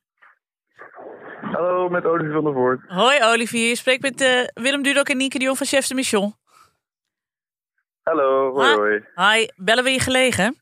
[1.40, 2.80] Hallo, met Olivier van der Voort.
[2.86, 5.94] Hoi Olivier, je spreekt met eh, Willem Dudok en Nienke de Jong van Chefs de
[5.94, 6.34] Mission.
[8.02, 8.74] Hallo, hoi Hi.
[8.74, 9.04] hoi.
[9.14, 10.56] Hi, bellen we je gelegen?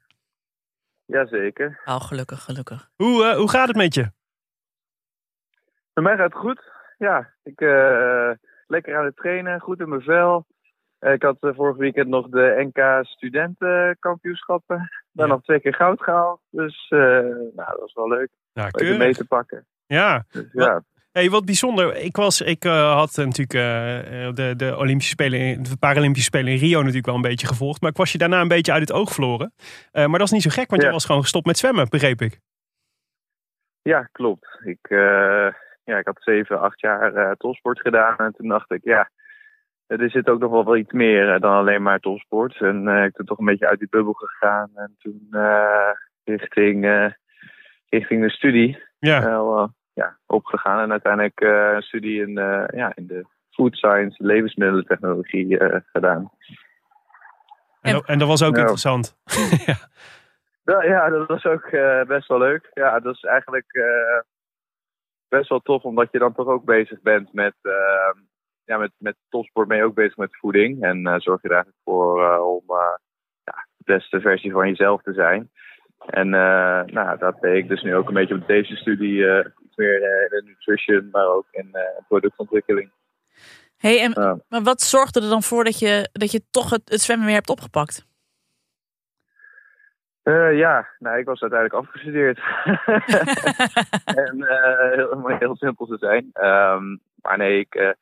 [1.05, 1.81] Jazeker.
[1.85, 2.91] Oh, gelukkig, gelukkig.
[2.97, 4.11] Hoe, eh, hoe gaat het met je?
[5.93, 6.63] Bij mij gaat het goed.
[6.99, 8.31] Ja, ik eh
[8.67, 10.47] lekker aan het trainen, goed in mijn vel.
[10.99, 14.89] Eh, ik had eh, vorig weekend nog de NK studentenkampioenschappen.
[15.13, 16.41] Daar nog twee keer goud gehaald.
[16.51, 18.29] Dus eh, nou, dat was wel leuk.
[18.53, 19.67] Ja, Om mee te pakken.
[19.87, 20.25] Ja.
[20.31, 20.83] Dus, ja.
[21.13, 21.97] Hey, wat bijzonder.
[21.97, 23.51] Ik, was, ik had natuurlijk
[24.37, 27.81] de, de Olympische Spelen, de Paralympische Spelen in Rio natuurlijk wel een beetje gevolgd.
[27.81, 29.53] Maar ik was je daarna een beetje uit het oog verloren.
[29.93, 30.93] Maar dat is niet zo gek, want je Ja.
[30.95, 32.39] was gewoon gestopt met zwemmen, begreep ik.
[33.83, 34.61] Ja, klopt.
[34.65, 34.79] Ik,
[35.85, 38.17] ja, ik had zeven, acht jaar topsport gedaan.
[38.17, 39.11] En toen dacht ik, ja,
[39.89, 42.61] er zit ook nog wel, wel iets meer eh, dan alleen maar topsport.
[42.61, 44.71] En eh, ik ben toch een beetje uit die bubbel gegaan.
[44.75, 45.91] En toen eh,
[46.25, 47.11] richting, eh,
[47.89, 49.23] richting de studie Ja.
[49.27, 50.81] eh, ja, opgegaan.
[50.81, 56.31] En uiteindelijk eh, een studie in, eh, ja, in de food science, levensmiddelentechnologie eh, gedaan.
[57.81, 58.61] En, dat- en dat was ook Ja.
[58.61, 59.17] interessant.
[60.65, 62.71] Ja, ja, dat was ook eh, best wel leuk.
[62.75, 64.21] Ja, dat is eigenlijk eh,
[65.29, 67.55] best wel tof, omdat je dan toch ook bezig bent met,
[68.69, 70.83] ja, met, met topsport ben je ook bezig met voeding.
[70.83, 72.97] En eh, zorg je er eigenlijk voor eh, om eh,
[73.45, 75.51] ja, de beste versie van jezelf te zijn.
[75.99, 79.19] En nou, dat deed ik dus nu ook een beetje op deze studie.
[79.65, 81.77] iets meer in de nutrition, maar ook in
[82.09, 82.91] productontwikkeling.
[83.77, 84.39] Hey, en, Ja.
[84.49, 87.35] maar wat zorgde er dan voor dat je, dat je toch het, het zwemmen weer
[87.35, 88.07] hebt opgepakt?
[90.53, 92.39] Ja, nou, ik was uiteindelijk afgestudeerd.
[94.25, 96.31] en eh, heel, heel simpel te zijn.
[96.33, 97.97] Ehm, maar nee, ik,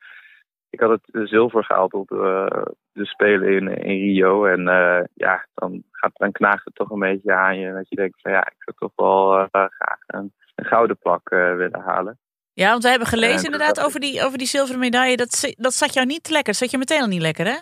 [0.69, 4.45] ik had het zilver gehaald op de, de Spelen in, in Rio.
[4.45, 7.73] En eh, ja, dan, gaat, dan knaagt het toch een beetje aan je.
[7.73, 11.29] Dat je denkt van ja, ik zou toch wel eh, graag een, een gouden plak
[11.29, 12.19] eh, willen halen.
[12.53, 15.17] Ja, want we hebben gelezen En inderdaad over die, over die zilveren medaille.
[15.17, 16.53] Dat, dat zat jou niet lekker.
[16.53, 17.57] Dat zat je meteen al niet lekker, hè?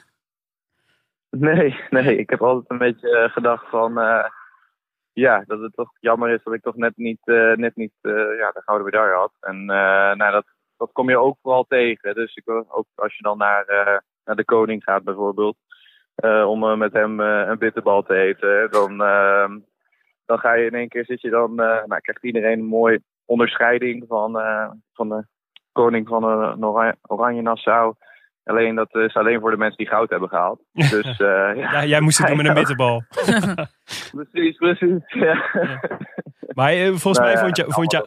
[1.30, 3.94] Nee, nee, ik heb altijd een beetje gedacht van
[5.14, 7.20] ja, dat het toch jammer is dat ik toch net niet,
[7.56, 9.32] net niet ja, de gouden medaille had.
[9.40, 10.46] En nou, dat,
[10.78, 12.16] dat kom je ook vooral tegen.
[12.16, 15.56] Dus ik ook als je dan naar, eh, naar de koning gaat bijvoorbeeld,
[16.16, 19.50] eh, om eh, met hem een bitterbal te eten, dan, eh,
[20.26, 24.06] dan ga je in één keer zit je dan, nou krijgt iedereen een mooie onderscheiding
[24.08, 24.32] van,
[24.94, 25.26] van de
[25.72, 26.24] koning van
[27.08, 27.94] Oranje Nassau.
[28.46, 30.62] Alleen dat is alleen voor de mensen die goud hebben gehaald.
[30.74, 31.72] Dus, eh, ja.
[31.72, 33.04] Ja, jij moest het doen met een bitterbal.
[34.32, 35.04] precies, precies.
[35.06, 35.34] Ja.
[36.54, 37.64] Maar eh, volgens, Nou mij vond je,
[37.98, 38.06] je,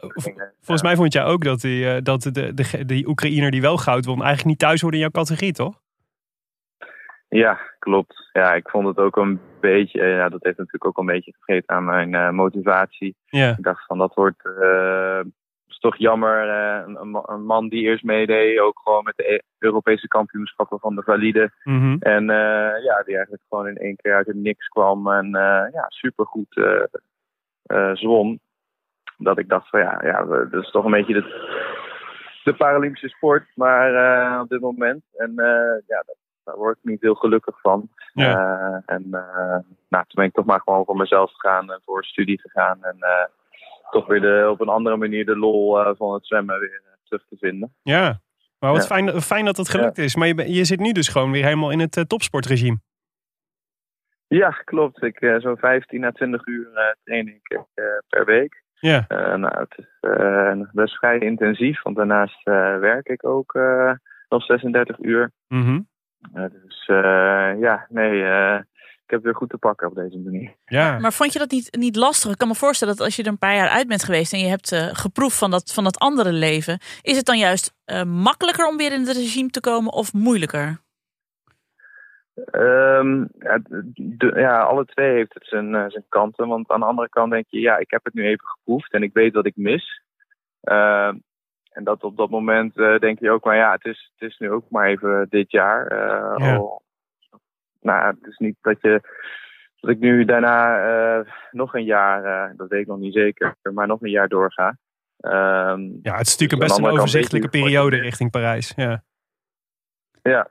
[0.57, 3.76] volgens mij vond jij ook dat, die, eh, dat de, de, die Oekraïner die wel
[3.76, 5.80] goud won eigenlijk niet thuis hoorde in jouw categorie, toch?
[7.28, 8.28] Ja, klopt.
[8.32, 11.74] Ja, ik vond het ook een beetje, ja, dat heeft natuurlijk ook een beetje vergeten
[11.74, 13.16] aan mijn motivatie.
[13.26, 13.51] Ja.
[13.51, 14.43] Ik dacht van dat wordt,
[15.79, 16.49] is toch jammer.
[16.49, 20.09] eh, een, een ma- een man die eerst meedeed, ook gewoon met de E- Europese
[20.09, 21.51] kampioenschappen van de valide.
[21.64, 21.97] Mhm.
[22.01, 25.72] En eh, ja, die eigenlijk gewoon in één keer uit het niks kwam en eh,
[25.72, 26.61] ja, supergoed
[27.93, 28.39] zwom.
[29.16, 31.24] Dat ik dacht van ja, ja, dat is toch een beetje de,
[32.45, 35.05] de Paralympische sport, maar op dit moment.
[35.16, 35.33] En
[35.87, 37.89] ja, dat, daar word ik niet heel gelukkig van.
[38.12, 38.83] Ja.
[38.87, 39.09] En
[39.89, 42.85] nou, toen ben ik toch maar gewoon voor mezelf gegaan en voor studie gegaan.
[42.85, 42.97] En
[43.91, 46.91] toch weer de, op een andere manier de lol eh, van het zwemmen weer eh,
[47.05, 47.74] terug te vinden.
[47.82, 48.20] Ja.
[48.59, 48.86] Maar wat Ja.
[48.86, 50.16] fijn, fijn dat het gelukt is.
[50.16, 52.78] Maar je, je zit nu dus gewoon weer helemaal in het eh, topsportregime.
[54.28, 55.03] Ja, klopt.
[55.03, 58.62] Ik, eh, zo'n 15 à 20 uur train ik eh, per week.
[58.80, 59.05] Ja.
[59.36, 59.86] Nou, het is
[60.72, 62.43] best vrij intensief, want daarnaast
[62.80, 63.59] werk ik ook
[64.28, 65.30] nog 36 uur.
[65.49, 66.84] Eh, dus
[67.61, 68.18] ja, nee,
[69.09, 70.54] ik heb het weer goed te pakken op deze manier.
[70.66, 70.98] Ja.
[70.98, 72.30] Maar vond je dat niet, niet lastig?
[72.30, 74.38] Ik kan me voorstellen dat als je er een paar jaar uit bent geweest en
[74.38, 78.02] je hebt eh, geproefd van dat, van dat andere leven, is het dan juist eh,
[78.02, 80.80] makkelijker om weer in het regime te komen of moeilijker?
[82.50, 83.59] Ehm, ja,
[83.94, 86.48] de- ja, alle twee heeft het zijn, eh, zijn kanten.
[86.48, 89.02] Want aan de andere kant denk je, ja, ik heb het nu even geproefd en
[89.02, 90.02] ik weet wat ik mis.
[90.61, 91.16] Ehm,
[91.72, 94.38] en dat op dat moment eh, denk je ook, maar ja, het is, het is
[94.38, 95.86] nu ook maar even dit jaar.
[95.86, 96.56] Eh, Ja.
[96.56, 96.82] al-
[97.81, 99.01] nou, het is niet dat je
[99.81, 103.57] dat ik nu daarna eh, nog een jaar, eh, dat weet ik nog niet zeker,
[103.72, 104.76] maar nog een jaar doorga.
[105.18, 108.72] Ehm, Ja, het is natuurlijk dus een best een overzichtelijke periode richting Parijs.
[108.76, 109.03] Ja.
[110.22, 110.51] Ja,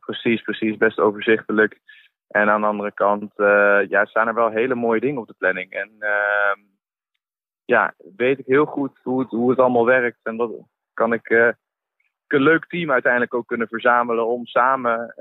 [0.00, 0.76] precies, precies.
[0.76, 1.80] Best overzichtelijk.
[2.28, 5.34] En aan de andere kant, eh, ja, staan er wel hele mooie dingen op de
[5.38, 5.70] planning.
[5.70, 6.60] En ehm,
[7.64, 10.18] ja, weet ik heel goed hoe het, hoe het allemaal werkt.
[10.22, 10.50] En dat
[10.92, 11.28] kan ik
[12.26, 15.14] een leuk team uiteindelijk ook kunnen verzamelen om samen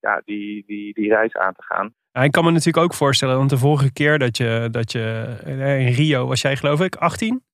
[0.00, 1.94] ja, die, die, die reis aan te gaan.
[2.12, 5.36] Ja, ik kan me natuurlijk ook voorstellen, want de vorige keer dat je, dat je
[5.44, 7.44] eh, in Rio was jij geloof ik 18?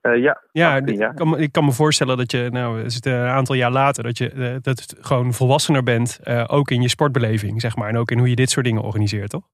[0.00, 1.10] Eh, ja, Ja, 18 jaar.
[1.10, 3.70] Ik, kan, me- ik kan me voorstellen dat je, nou, we zitten een aantal jaar
[3.70, 7.76] later, dat je eh, dat het gewoon volwassener bent, eh, ook in je sportbeleving, zeg
[7.76, 9.48] maar, en ook in hoe je dit soort dingen organiseert, toch?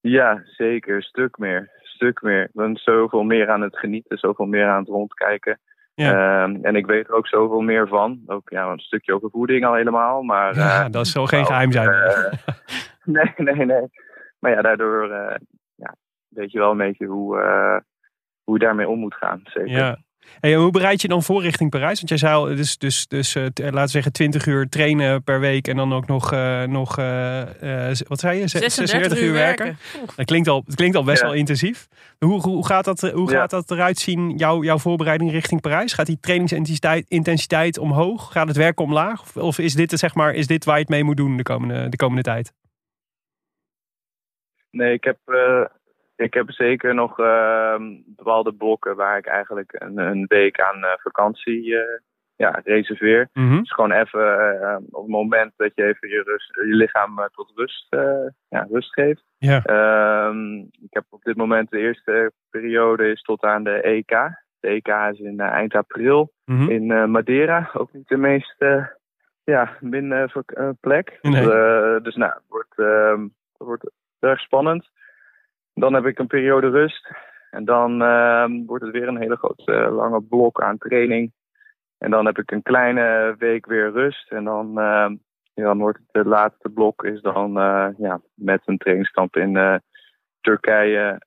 [0.00, 1.02] Ja, zeker.
[1.02, 1.70] Stuk meer.
[1.82, 2.42] Stuk meer.
[2.44, 5.60] Ik ben zoveel meer aan het genieten, zoveel meer aan het rondkijken.
[5.94, 8.20] Ehm, en ik weet er ook zoveel meer van.
[8.26, 10.22] Ook ja, een stukje over voeding al helemaal.
[10.22, 11.88] Maar, Ja, eh, dat zal geen geheim zijn.
[11.88, 12.32] eh,
[13.04, 13.86] nee, nee, nee.
[14.38, 15.36] Maar ja, daardoor eh,
[15.74, 15.94] ja,
[16.28, 17.36] weet je wel een beetje hoe,
[18.44, 19.40] hoe je daarmee om moet gaan.
[19.44, 19.70] Zeker.
[19.70, 19.96] Ja.
[20.40, 21.96] Hey, hoe bereid je dan voor richting Parijs?
[21.96, 25.40] Want jij zei al, dus, dus, dus eh, laten we zeggen 20 uur trainen per
[25.40, 26.96] week en dan ook nog, eh, nog
[28.08, 28.48] wat zei je?
[28.48, 29.78] Zes- 36 uur werken.
[30.16, 31.26] Dat klinkt al, het klinkt al best Ja.
[31.26, 31.88] wel intensief.
[32.18, 33.38] Hoe, hoe, gaat, dat, hoe Ja.
[33.38, 35.92] gaat dat eruit zien, jouw, jouw voorbereiding richting Parijs?
[35.92, 38.32] Gaat die trainingsintensiteit intensiteit omhoog?
[38.32, 39.20] Gaat het werken omlaag?
[39.20, 41.42] Of, of is, dit, zeg maar, is dit waar je het mee moet doen de
[41.42, 42.52] komende, de komende tijd?
[44.70, 45.64] Nee, ik heb, eh,
[46.16, 50.90] ik heb zeker nog eh, bepaalde blokken waar ik eigenlijk een, een week aan eh,
[50.96, 52.00] vakantie eh,
[52.36, 53.28] ja, reserveer.
[53.32, 53.58] Mhm.
[53.58, 57.52] Dus gewoon even eh, op het moment dat je even je, rust, je lichaam tot
[57.54, 57.86] rust,
[58.48, 59.24] ja, rust geeft.
[59.38, 59.62] Ja.
[59.64, 64.10] Ehm, ik heb op dit moment de eerste periode is tot aan de EK.
[64.60, 66.70] De EK is in eind april Mhm.
[66.70, 67.70] in Madeira.
[67.72, 68.86] Ook niet de meest eh,
[69.44, 70.30] ja, min
[70.80, 71.18] plek.
[71.22, 71.42] Nee.
[72.00, 74.90] Dus nou, het wordt, ehm, wordt erg spannend.
[75.74, 77.10] Dan heb ik een periode rust.
[77.50, 81.32] En dan ehm, wordt het weer een hele grote eh, lange blok aan training.
[81.98, 84.30] En dan heb ik een kleine week weer rust.
[84.30, 85.16] En dan, ehm,
[85.54, 89.56] ja, dan wordt het de laatste blok is dan eh, ja, met een trainingskamp in
[89.56, 89.74] eh,
[90.40, 91.22] Turkije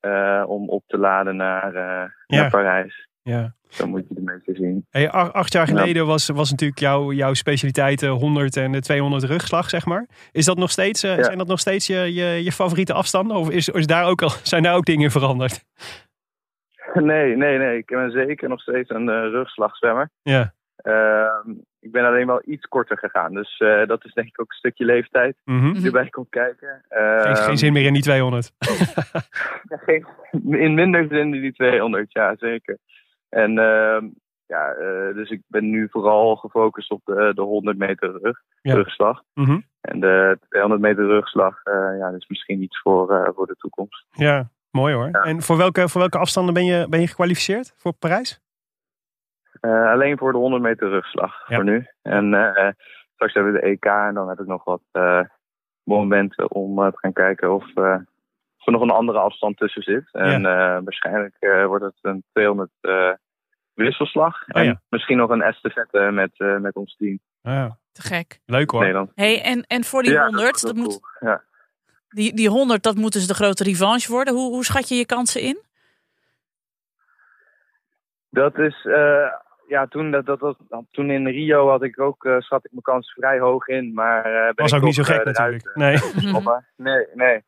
[0.48, 2.12] om op te laden naar, Ja.
[2.26, 3.07] naar Parijs.
[3.28, 3.56] Ja.
[3.68, 4.86] Zo moet je de mensen zien.
[4.90, 5.76] Hey, acht jaar Ja.
[5.78, 10.08] geleden was, was natuurlijk jouw, jouw specialiteit eh, 100 en de 200 rugslag, zeg maar.
[10.32, 11.24] Is dat nog steeds, eh, Ja.
[11.24, 13.38] Zijn dat nog steeds je, je, je favoriete afstanden?
[13.38, 15.64] Of is, is daar ook al, zijn daar ook dingen veranderd?
[16.94, 17.78] Nee, nee, nee.
[17.78, 20.10] Ik ben zeker nog steeds een eh, rugslagzwemmer.
[20.22, 20.54] Ja.
[20.76, 21.50] Ehm,
[21.80, 23.34] ik ben alleen wel iets korter gegaan.
[23.34, 25.74] Dus eh, dat is denk ik ook een stukje leeftijd Mhm.
[25.74, 26.82] die erbij komt kijken.
[26.90, 28.52] Geen, Ehm, geen zin meer in die 200.
[29.70, 30.06] Ja, geen-
[30.50, 32.78] in minder zin die 200, ja zeker.
[33.30, 34.08] En ehm,
[34.46, 38.74] ja, eh, dus ik ben nu vooral gefocust op de, de 100 meter rug, Ja.
[38.74, 39.24] rugslag.
[39.34, 39.60] Mhm.
[39.82, 44.06] En de 200 meter rugslag, eh, ja, is misschien iets voor, eh, voor de toekomst.
[44.10, 45.10] Ja, mooi hoor.
[45.10, 48.42] En voor welke, voor welke afstanden ben je, ben je gekwalificeerd voor Parijs?
[49.62, 51.88] Alleen voor de 100 meter rugslag voor nu.
[52.02, 52.72] En eh,
[53.14, 54.82] straks hebben we de EK en dan heb ik nog wat
[55.84, 57.66] momenten om te gaan kijken of
[58.68, 60.10] er nog een andere afstand tussen zit.
[60.12, 63.12] En eh, waarschijnlijk eh, wordt het een 200 eh,
[63.74, 64.36] wisselslag.
[64.48, 64.82] Oh, en ja.
[64.90, 67.20] misschien nog een estafette met, eh, met ons team.
[67.42, 67.78] Ja.
[67.92, 68.40] Te gek.
[68.46, 68.82] Leuk hoor.
[68.82, 69.12] Nederland.
[69.16, 71.30] Hey, en, en voor die Ja, 100, is dat wel moet, cool.
[71.32, 71.44] Ja.
[72.10, 74.34] die, die 100, dat moet dus de grote revanche worden.
[74.34, 75.66] Hoe, hoe schat je je kansen in?
[78.30, 79.32] Dat is, eh,
[79.68, 80.56] ja, toen, dat, dat, was-
[80.92, 83.94] toen in Rio had ik ook, eh, schat ik mijn kans vrij hoog in.
[83.94, 85.72] Maar eh, ben Was ik ook niet zo gek natuurlijk.
[85.76, 85.98] Nee,
[87.14, 87.44] nee.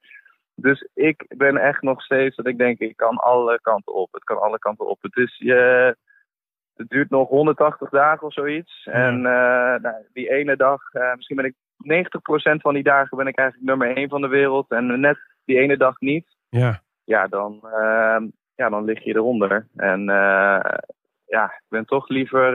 [0.62, 4.14] Dus ik ben echt nog steeds dat ik denk, ik kan alle kanten op.
[4.14, 5.02] Het kan alle kanten op.
[5.02, 5.96] Het is, je
[6.80, 8.86] het duurt nog 180 dagen of zoiets.
[8.92, 13.28] En eh, nou, die ene dag, eh, misschien ben ik 90% van die dagen ben
[13.28, 14.72] ik eigenlijk nummer 1 van de wereld.
[14.72, 16.26] En net die ene dag niet.
[16.50, 16.82] Ja.
[17.04, 18.22] Ja, dan, eh,
[18.56, 19.68] ja, dan lig je eronder.
[19.76, 20.78] En eh,
[21.26, 22.54] ja, ik ben toch liever...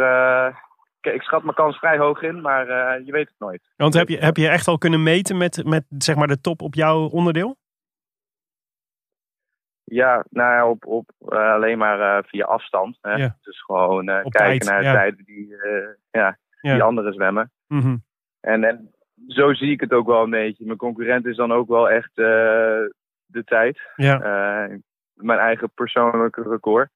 [1.00, 2.66] ik schat mijn kans vrij hoog in, maar
[3.04, 3.62] je weet het nooit.
[3.76, 6.62] Want heb je, heb je echt al kunnen meten met, met zeg maar de top
[6.62, 7.56] op jouw onderdeel?
[9.84, 12.98] Ja, nou ja, op, op, eh, alleen maar eh, via afstand.
[13.00, 13.14] Hè.
[13.14, 13.36] Ja.
[13.42, 14.92] Dus gewoon eh, kijken tijd, naar ja.
[14.92, 16.72] tijden die, eh, ja, Ja.
[16.72, 17.50] die anderen zwemmen.
[17.66, 17.96] Mhm.
[18.40, 18.94] En, en
[19.26, 20.64] zo zie ik het ook wel een beetje.
[20.66, 22.24] Mijn concurrent is dan ook wel echt eh,
[23.26, 23.80] de tijd.
[23.96, 24.20] Ja.
[24.20, 24.76] Eh,
[25.14, 26.90] mijn eigen persoonlijke record.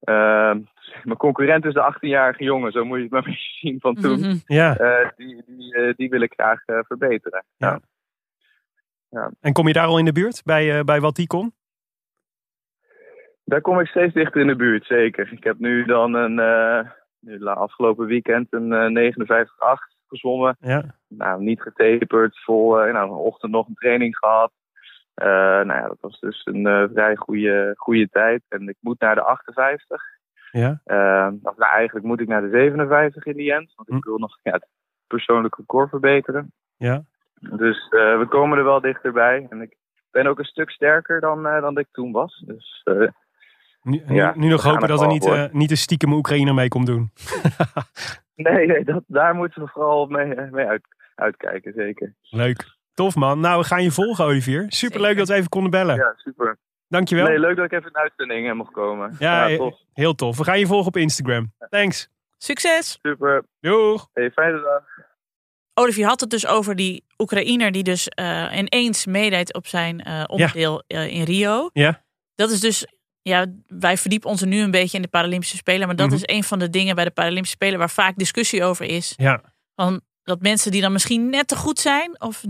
[0.00, 0.60] Ehm,
[1.02, 3.94] mijn concurrent is de 18-jarige jongen, zo moet je het maar een beetje zien van
[3.94, 4.20] toen.
[4.20, 4.36] Mhm.
[4.46, 4.76] Ja.
[4.76, 7.44] Eh, die, die, die wil ik graag eh, verbeteren.
[7.56, 7.80] Ja.
[9.10, 9.30] Ja.
[9.40, 11.54] En kom je daar al in de buurt bij, eh, bij wat die kon?
[13.48, 15.32] Daar kom ik steeds dichter in de buurt, zeker.
[15.32, 16.90] Ik heb nu dan een, eh,
[17.20, 20.56] nu afgelopen weekend een eh 59-8 gezwommen.
[20.60, 20.94] Ja.
[21.08, 24.52] Nou, niet getaperd, vol, eh, nou, vanochtend nog een training gehad.
[25.14, 28.42] Eh, nou ja, dat was dus een vrij goede, goede tijd.
[28.48, 30.02] En ik moet naar de 58.
[30.50, 30.80] Ja.
[30.84, 33.72] Nou, eigenlijk moet ik naar de 57 in die end.
[33.74, 34.66] Want ik wil nog ja, het
[35.06, 36.52] persoonlijk record verbeteren.
[36.76, 37.02] Ja.
[37.40, 39.46] Dus we komen er wel dichterbij.
[39.50, 39.76] En ik
[40.10, 42.42] ben ook een stuk sterker dan, dan ik toen was.
[42.46, 42.84] Dus
[43.86, 46.68] Nu, nu- Ja, nu nog hopen dat er niet, eh, niet een stiekem Oekraïner mee
[46.68, 47.10] komt doen.
[48.34, 50.82] nee, nee dat, daar moeten we vooral mee, eh, mee uit,
[51.14, 52.14] uitkijken, zeker.
[52.22, 52.74] Leuk.
[52.94, 53.40] Tof man.
[53.40, 54.64] Nou, we gaan je volgen Olivier.
[54.68, 55.96] Superleuk dat we even konden bellen.
[55.96, 56.58] Ja, super.
[56.88, 57.26] Dankjewel.
[57.26, 59.16] Nee, leuk dat ik even in de uitzending eh, mocht komen.
[59.18, 59.78] Ja, ja tof.
[59.92, 60.36] heel tof.
[60.36, 61.52] We gaan je volgen op Instagram.
[61.70, 62.08] Thanks.
[62.38, 62.98] Succes!
[63.02, 63.44] Super.
[63.60, 64.08] Doeg.
[64.12, 64.82] Hey, fijne dag.
[65.74, 70.24] Olivier had het dus over die Oekraïner die dus eh, ineens meedeed op zijn eh,
[70.26, 71.70] onderdeel in Rio.
[71.72, 72.04] Ja.
[72.34, 72.86] Dat is dus,
[73.28, 75.86] ja, wij verdiepen ons er nu een beetje in de Paralympische Spelen.
[75.86, 76.14] Maar dat Mhm.
[76.16, 79.12] is een van de dingen bij de Paralympische Spelen waar vaak discussie over is.
[79.16, 79.42] Ja.
[79.74, 82.42] Van dat mensen die dan misschien net te goed zijn of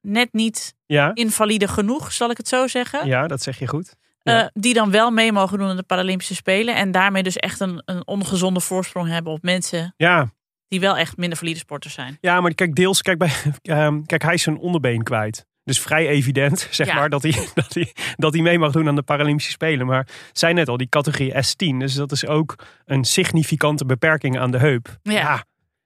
[0.00, 1.10] net niet Ja.
[1.14, 3.06] invalide genoeg, zal ik het zo zeggen.
[3.06, 3.94] Ja, dat zeg je goed.
[4.22, 6.74] eh, die dan wel mee mogen doen aan de Paralympische Spelen.
[6.76, 10.30] En daarmee dus echt een, een ongezonde voorsprong hebben op mensen Ja.
[10.68, 12.18] die wel echt minder valide sporters zijn.
[12.20, 13.30] Ja, maar kijk, deels, kijk, bij,
[13.62, 15.46] ehm, kijk, hij is zijn onderbeen kwijt.
[15.64, 16.94] Dus vrij evident, zeg Ja.
[16.94, 19.86] maar, dat hij, dat, hij, dat hij mee mag doen aan de Paralympische Spelen.
[19.86, 21.76] Maar zij net al, die categorie S10.
[21.78, 22.54] Dus dat is ook
[22.84, 24.98] een significante beperking aan de heup.
[25.02, 25.12] Ja.
[25.12, 25.44] Ja,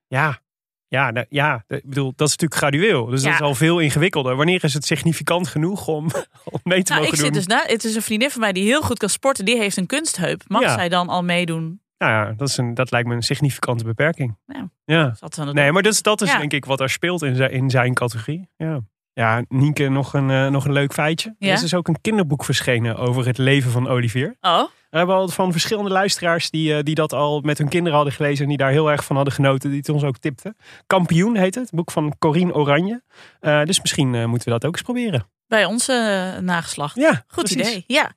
[0.08, 0.40] ja,
[0.88, 3.04] ja, nou, ja, ik bedoel, dat is natuurlijk gradueel.
[3.06, 3.36] Dus dat Ja.
[3.36, 4.36] is al veel ingewikkelder.
[4.36, 6.04] Wanneer is het significant genoeg om,
[6.44, 7.32] om mee te Nou, ik mogen zit doen?
[7.32, 7.64] dus na.
[7.66, 9.44] Het is een vriendin van mij die heel goed kan sporten.
[9.44, 10.42] Die heeft een kunstheup.
[10.46, 10.74] Mag Ja.
[10.74, 11.80] zij dan al meedoen?
[11.98, 14.36] Nou ja, dat, is een, dat lijkt me een significante beperking.
[14.46, 14.70] Ja.
[14.84, 15.16] Ja.
[15.20, 15.72] Het Nee, doen.
[15.72, 16.38] maar dat is, dat is Ja.
[16.38, 18.48] denk ik wat er speelt in zijn, in zijn categorie.
[18.56, 18.80] Ja.
[19.18, 21.34] Ja, Nienke, nog een, eh, nog een leuk feitje.
[21.38, 21.46] Ja?
[21.48, 24.36] Er is dus ook een kinderboek verschenen over het leven van Olivier.
[24.40, 27.96] Oh, We hebben al van verschillende luisteraars die, eh, die dat al met hun kinderen
[27.96, 30.56] hadden gelezen en die daar heel erg van hadden genoten, die het ons ook tipten.
[30.86, 33.02] Kampioen heet het, het boek van Corine Oranje.
[33.40, 35.26] Eh, dus misschien moeten we dat ook eens proberen.
[35.48, 35.92] bij onze
[36.40, 36.96] nageslacht.
[36.96, 37.68] Ja, Goed precies.
[37.70, 37.84] idee.
[37.86, 38.12] Ja.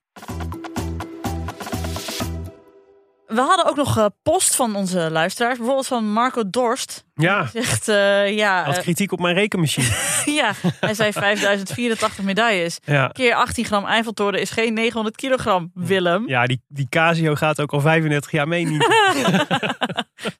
[3.29, 5.57] We hadden ook nog eh, post van onze luisteraars.
[5.57, 7.03] Bijvoorbeeld van Marco Dorst.
[7.13, 9.87] Ja, zegt, eh, ja, had eh, kritiek op mijn rekenmachine.
[10.41, 12.79] ja, hij zei 5084 medailles.
[12.83, 13.07] Ja.
[13.07, 16.27] Keer 18 gram Eiffeltoren is geen 900 kilogram, Willem.
[16.27, 18.65] Ja, die, die Casio gaat ook al 35 jaar mee.
[18.65, 18.87] Niet.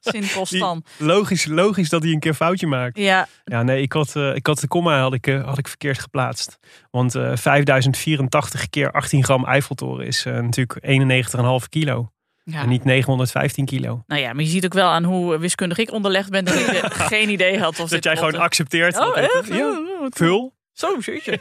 [0.00, 0.82] Sint.
[0.98, 2.98] Logisch, logisch dat hij een keer foutje maakt.
[2.98, 6.58] Ja, Ja, nee, ik had, ik had de komma had ik, had ik verkeerd geplaatst.
[6.90, 10.78] Want eh 5084 keer 18 gram Eiffeltoren is natuurlijk
[11.62, 12.10] 91,5 kilo.
[12.44, 12.60] Ja.
[12.60, 14.02] En niet 915 kilo.
[14.06, 16.66] nou ja, maar je ziet ook wel aan hoe wiskundig ik onderlegd ben dat ik
[16.72, 18.98] eh, geen idee had of Dat dit jij gewoon accepteert.
[18.98, 19.46] Oh, echt?
[19.46, 19.68] Ja,
[20.00, 20.54] Oh, vul.
[20.72, 20.96] Zo.
[21.00, 21.38] Ja.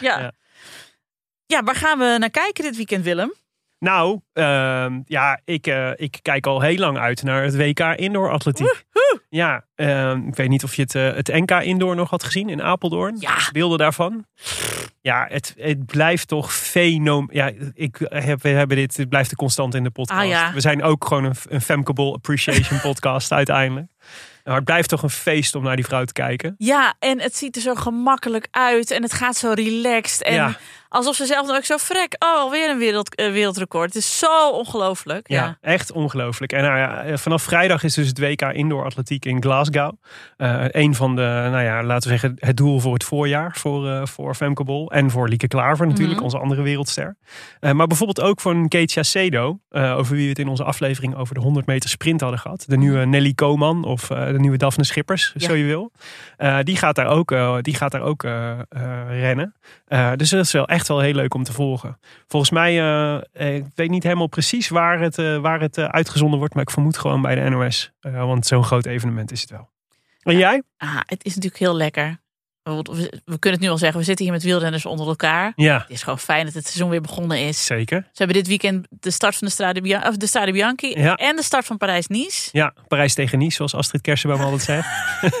[0.00, 0.32] Ja.
[1.46, 1.62] ja.
[1.62, 3.32] waar gaan we naar kijken dit weekend, Willem?
[3.78, 8.30] Nou, ehm, ja, ik, eh, ik kijk al heel lang uit naar het WK Indoor
[8.30, 8.84] Atletiek.
[9.28, 12.48] Ja, ehm, ik weet niet of je het, eh, het NK Indoor nog had gezien
[12.48, 13.16] in Apeldoorn.
[13.18, 13.36] Ja.
[13.52, 14.24] Beelden daarvan.
[15.02, 17.28] Ja, het, het blijft toch fenom...
[17.32, 20.20] Ja, ik heb, we hebben dit, het blijft de constant in de podcast.
[20.20, 20.52] Ah, ja.
[20.52, 23.86] We zijn ook gewoon een, een Femcable Appreciation podcast uiteindelijk.
[24.44, 26.54] Maar het blijft toch een feest om naar die vrouw te kijken.
[26.58, 30.22] Ja, en het ziet er zo gemakkelijk uit en het gaat zo relaxed.
[30.22, 30.56] En Ja.
[30.90, 32.16] Alsof ze zelf dan ook zo frek.
[32.18, 33.86] Oh, weer een wereld, eh, wereldrecord.
[33.86, 35.28] Het is zo ongelooflijk.
[35.28, 35.58] Ja, Ja.
[35.60, 36.52] echt ongelooflijk.
[36.52, 39.92] En nou ja, eh, vanaf vrijdag is dus het WK Indoor Atletiek in Glasgow.
[40.36, 43.88] Eh een van de, nou ja, laten we zeggen, het doel voor het voorjaar voor,
[43.88, 44.90] eh voor Femke Bol.
[44.90, 46.24] En voor Lieke Klaver natuurlijk, Mhm.
[46.24, 47.16] onze andere wereldster.
[47.60, 51.34] Maar bijvoorbeeld ook voor Kate Chacedo, eh, over wie we het in onze aflevering over
[51.34, 52.64] de 100 meter sprint hadden gehad.
[52.66, 55.46] De nieuwe Nelly Koman of de nieuwe Daphne Schippers, Ja.
[55.46, 55.92] zo je wil.
[56.62, 58.22] Die gaat daar ook, die gaat daar ook
[59.08, 59.54] rennen.
[59.90, 61.98] Eh, dus dat is wel echt wel heel leuk om te volgen.
[62.26, 66.54] Volgens mij, eh, eh, ik weet niet helemaal precies waar het, waar het uitgezonden wordt,
[66.54, 67.92] maar ik vermoed gewoon bij de NOS.
[68.00, 69.70] Want zo'n groot evenement is het wel.
[70.22, 70.62] En jij?
[70.76, 72.19] Ah, het is natuurlijk heel lekker.
[72.62, 75.52] We, kunnen het nu al zeggen, we zitten hier met wielrenners onder elkaar.
[75.56, 77.66] Ja, Het is gewoon fijn dat het seizoen weer begonnen is.
[77.66, 78.00] zeker.
[78.02, 81.14] Ze hebben dit weekend de start van de Strade, of de Strade Bianchi Ja.
[81.14, 82.48] en de start van Parijs-Nice.
[82.52, 84.88] Ja, Parijs tegen Nice, zoals Astrid Kersenboom altijd zegt.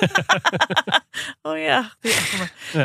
[1.42, 1.90] Oh ja.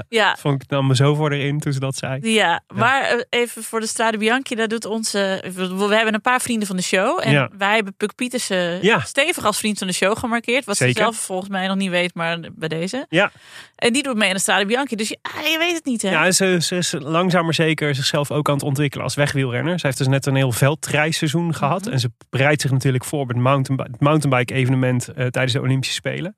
[0.10, 0.36] Ja.
[0.40, 2.32] Vond ik nam me zo voor erin toen ze dat zei.
[2.34, 5.44] Ja, maar eh, even voor de Strade Bianchi, daar doet onze.
[5.56, 7.20] We, hebben een paar vrienden van de show.
[7.24, 7.50] En Ja.
[7.58, 9.00] wij hebben Puk Pietersen Ja.
[9.00, 10.66] stevig als vriend van de show gemarkeerd.
[10.66, 10.96] Wat Zeker.
[10.96, 13.06] ze zelf volgens mij nog niet weet, maar bij deze.
[13.10, 13.32] Ja,
[13.76, 14.96] En die doet mee aan de Strade Bianchi.
[14.96, 16.10] Dus je, ah, je weet het niet, hè?
[16.10, 19.80] ja ze, ze is langzaam maar zeker zichzelf ook aan het ontwikkelen als wegwielrenner.
[19.80, 21.82] Ze heeft dus net een heel veldreisseizoen gehad.
[21.84, 21.92] Mhm.
[21.94, 25.62] En ze bereidt zich natuurlijk voor op het mountainbi- het mountainbike evenement eh, tijdens de
[25.62, 26.36] Olympische Spelen.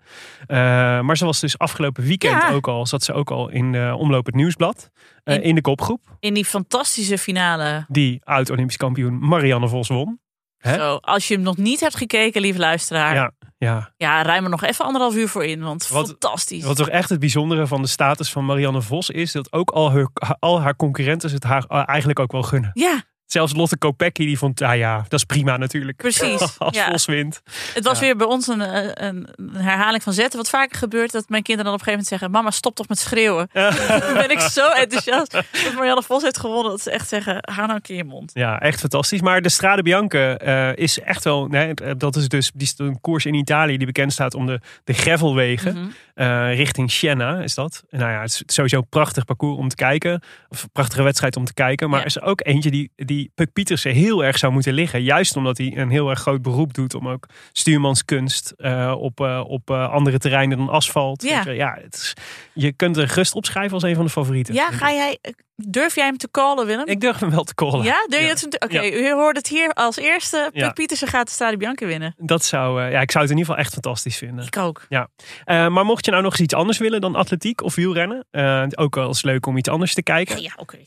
[0.48, 0.58] Eh,
[1.02, 2.52] maar ze was dus afgelopen weekend Ja.
[2.52, 4.90] ook al, zat ze ook al in de Omloop het Nieuwsblad.
[5.24, 6.02] eh, In- in de kopgroep.
[6.20, 7.86] In die fantastische finale.
[7.88, 10.20] Die oud-Olympisch kampioen Marianne Vos won.
[10.58, 10.74] Hè?
[10.76, 13.14] Zo, als je hem nog niet hebt gekeken, lieve luisteraar.
[13.16, 14.22] Ja, Ja, ja.
[14.24, 15.62] ruim er nog even anderhalf uur voor in.
[15.62, 16.64] Want Wat- fantastisch.
[16.64, 19.92] Wat toch echt het bijzondere van de status van Marianne Vos is, dat ook al
[19.92, 20.08] haar,
[20.40, 22.70] al haar concurrenten het haar eh, eigenlijk ook wel gunnen.
[22.74, 25.98] Ja, Zelfs Lotte Kopecky die vond, ah ja, dat is prima natuurlijk.
[25.98, 26.90] Precies, Als ja.
[26.92, 27.42] Vos wint.
[27.74, 28.06] het was Ja.
[28.06, 30.38] weer bij ons een, eh, een, een herhaling van zetten.
[30.40, 32.32] Wat vaker gebeurt, dat mijn kinderen dan op een gegeven moment zeggen...
[32.32, 33.50] Mama, stop toch met schreeuwen.
[33.54, 36.72] Dan ben ik zo enthousiast dat Marianne Vos heeft gewonnen.
[36.72, 38.32] Dat ze echt zeggen, hou nou een keer je mond.
[38.34, 39.22] Ja, echt fantastisch.
[39.22, 43.02] Maar de Strade Bianche eh, is echt wel, nee, dat is dus die is een
[43.02, 45.74] koers in Italië die bekend staat om de, de gravelwegen.
[45.74, 45.88] Mhm.
[46.14, 47.84] eh, richting Siena is dat.
[47.90, 50.22] En nou ja, het is sowieso een prachtig parcours om te kijken.
[50.50, 51.90] Of een prachtige wedstrijd om te kijken.
[51.90, 55.04] Maar er is ook eentje die, die Puk Pietersen heel erg zou moeten liggen.
[55.04, 59.44] Juist omdat hij een heel erg groot beroep doet om ook stuurmanskunst eh, op, eh,
[59.48, 61.24] op eh, andere terreinen dan asfalt.
[61.24, 61.42] Ja.
[61.46, 62.14] Je, ja het is,
[62.54, 64.54] je kunt er gerust opschrijven als een van de favorieten.
[64.54, 65.18] Ja, ga jij,
[65.58, 66.88] durf jij hem te callen, Willem?
[66.88, 67.84] Ik durf hem wel te callen.
[67.84, 68.34] ja, durf je Ja.
[68.34, 68.64] het?
[68.64, 68.92] Oké, Ja.
[68.98, 70.50] u hoort het hier als eerste.
[70.54, 70.72] Puk Ja.
[70.72, 72.14] Pietersen gaat de Strade Bianchi winnen.
[72.18, 74.46] Dat zou, eh, ja, ik zou het in ieder geval echt fantastisch vinden.
[74.46, 74.86] Ik ook.
[74.90, 75.08] Ja,
[75.46, 78.64] Eh, maar mocht je nou nog eens iets anders willen dan atletiek of wielrennen, eh,
[78.76, 80.42] ook wel eens leuk om iets anders te kijken.
[80.42, 80.78] Ja, oké.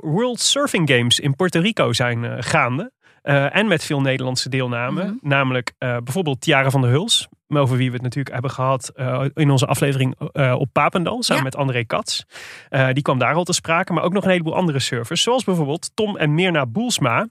[0.00, 2.92] World Surfing Games in Puerto Rico zijn gaande.
[3.22, 5.04] En met veel Nederlandse deelname.
[5.04, 5.14] Mhm.
[5.20, 7.28] Namelijk bijvoorbeeld Tiara van der Huls.
[7.48, 11.22] Over wie we het natuurlijk hebben gehad eh, in onze aflevering eh, op Papendal.
[11.22, 11.48] Samen Ja.
[11.48, 12.20] met André Katz.
[12.68, 13.92] Eh, die kwam daar al te sprake.
[13.92, 15.22] Maar ook nog een heleboel andere surfers.
[15.22, 17.28] Zoals bijvoorbeeld Tom en Mirna Boelsma.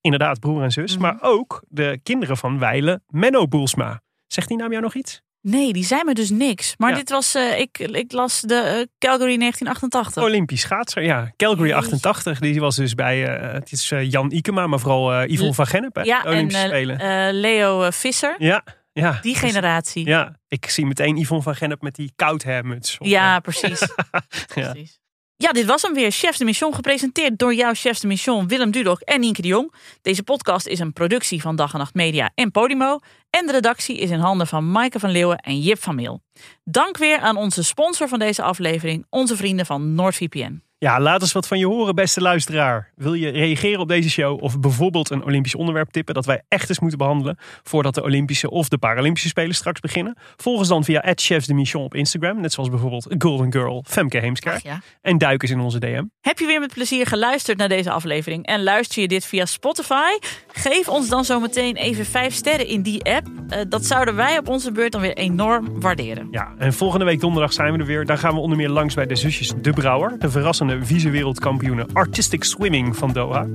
[0.00, 0.92] Inderdaad, broer en zus.
[0.92, 1.02] Mhm.
[1.02, 4.00] Maar ook de kinderen van Weile, Menno Boelsma.
[4.26, 5.22] Zegt die naam jou nog iets?
[5.40, 6.74] Nee, die zei me dus niks.
[6.76, 6.96] Maar Ja.
[6.96, 10.22] dit was, ik, ik las de Calgary 1988.
[10.22, 11.32] Olympisch schaatser, ja.
[11.36, 11.76] Calgary Jeetje.
[11.86, 13.18] 88, die was dus bij,
[13.52, 17.34] het is Jan Ikema, maar vooral Yvonne van Gennep, hè, ja, en Olympische eh, Spelen.
[17.34, 18.34] Leo Visser.
[18.38, 18.62] ja,
[19.00, 19.18] ja.
[19.22, 20.06] Die generatie.
[20.06, 22.98] Ja, Ja, ik zie meteen Yvonne van Gennep met die koudhermuts.
[22.98, 23.80] op, eh, precies.
[24.54, 24.70] Ja.
[24.70, 24.98] precies.
[25.38, 26.10] Ja, dit was hem weer.
[26.10, 29.74] Chefs de Mission, gepresenteerd door jouw Chefs de Mission, Willem Dudok en Nienke de Jong.
[30.02, 32.98] Deze podcast is een productie van Dag en Nacht Media en Podimo.
[33.30, 36.22] En de redactie is in handen van Maaike van Leeuwen en Jip van Meel.
[36.64, 40.62] Dank weer aan onze sponsor van deze aflevering, onze vrienden van NordVPN.
[40.78, 42.90] Ja, laat eens wat van je horen, beste luisteraar.
[42.94, 46.68] Wil je reageren op deze show of bijvoorbeeld een Olympisch onderwerp tippen dat wij echt
[46.68, 50.16] eens moeten behandelen voordat de Olympische of de Paralympische Spelen straks beginnen?
[50.36, 54.18] Volg ons dan via Chefs de Mission op Instagram, net zoals bijvoorbeeld Golden Girl Femke
[54.18, 54.62] Heemskerk.
[54.62, 54.80] Ja.
[55.00, 56.04] En duik eens in onze DM.
[56.20, 60.18] Heb je weer met plezier geluisterd naar deze aflevering en luister je dit via Spotify?
[60.52, 63.26] Geef ons dan zo meteen even vijf sterren in die app.
[63.48, 66.28] Eh, dat zouden wij op onze beurt dan weer enorm waarderen.
[66.30, 68.04] Ja, en volgende week donderdag zijn we er weer.
[68.04, 72.44] Dan gaan we onder meer langs bij de zusjes De Brouwer, de verrassende vice-wereldkampioenen Artistic
[72.44, 73.46] Swimming van Doha.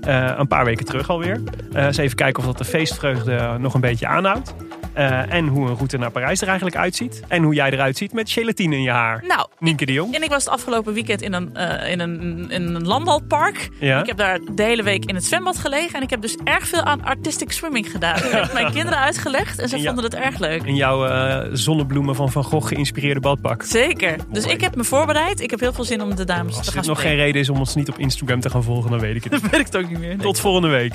[0.00, 1.40] Eh, een paar weken terug alweer.
[1.72, 4.54] Uh, eens even kijken of dat de feestvreugde nog een beetje aanhoudt.
[4.98, 7.22] Uh, en hoe een route naar Parijs er eigenlijk uitziet.
[7.28, 9.24] En hoe jij eruit ziet met gelatine in je haar.
[9.26, 10.14] Nou, Nienke de Jong.
[10.14, 13.68] En ik was het afgelopen weekend in een, uh, in een, in een landbalpark.
[13.80, 14.00] Ja.
[14.00, 15.94] Ik heb daar de hele week in het zwembad gelegen.
[15.96, 18.16] En ik heb dus erg veel aan artistic swimming gedaan.
[18.16, 19.84] Ik heb mijn kinderen uitgelegd en ze Ja.
[19.84, 20.62] vonden het erg leuk.
[20.62, 23.62] In jouw eh, zonnebloemen van Van Gogh geïnspireerde badpak.
[23.62, 24.16] Zeker.
[24.32, 25.40] Dus ik heb me voorbereid.
[25.40, 27.48] Ik heb heel veel zin om de dames Als te gaan nog geen reden is
[27.48, 29.42] om ons niet op Instagram te gaan volgen, dan weet ik het niet.
[29.50, 30.18] weet ik het ook niet meer.
[30.18, 30.92] Tot volgende week.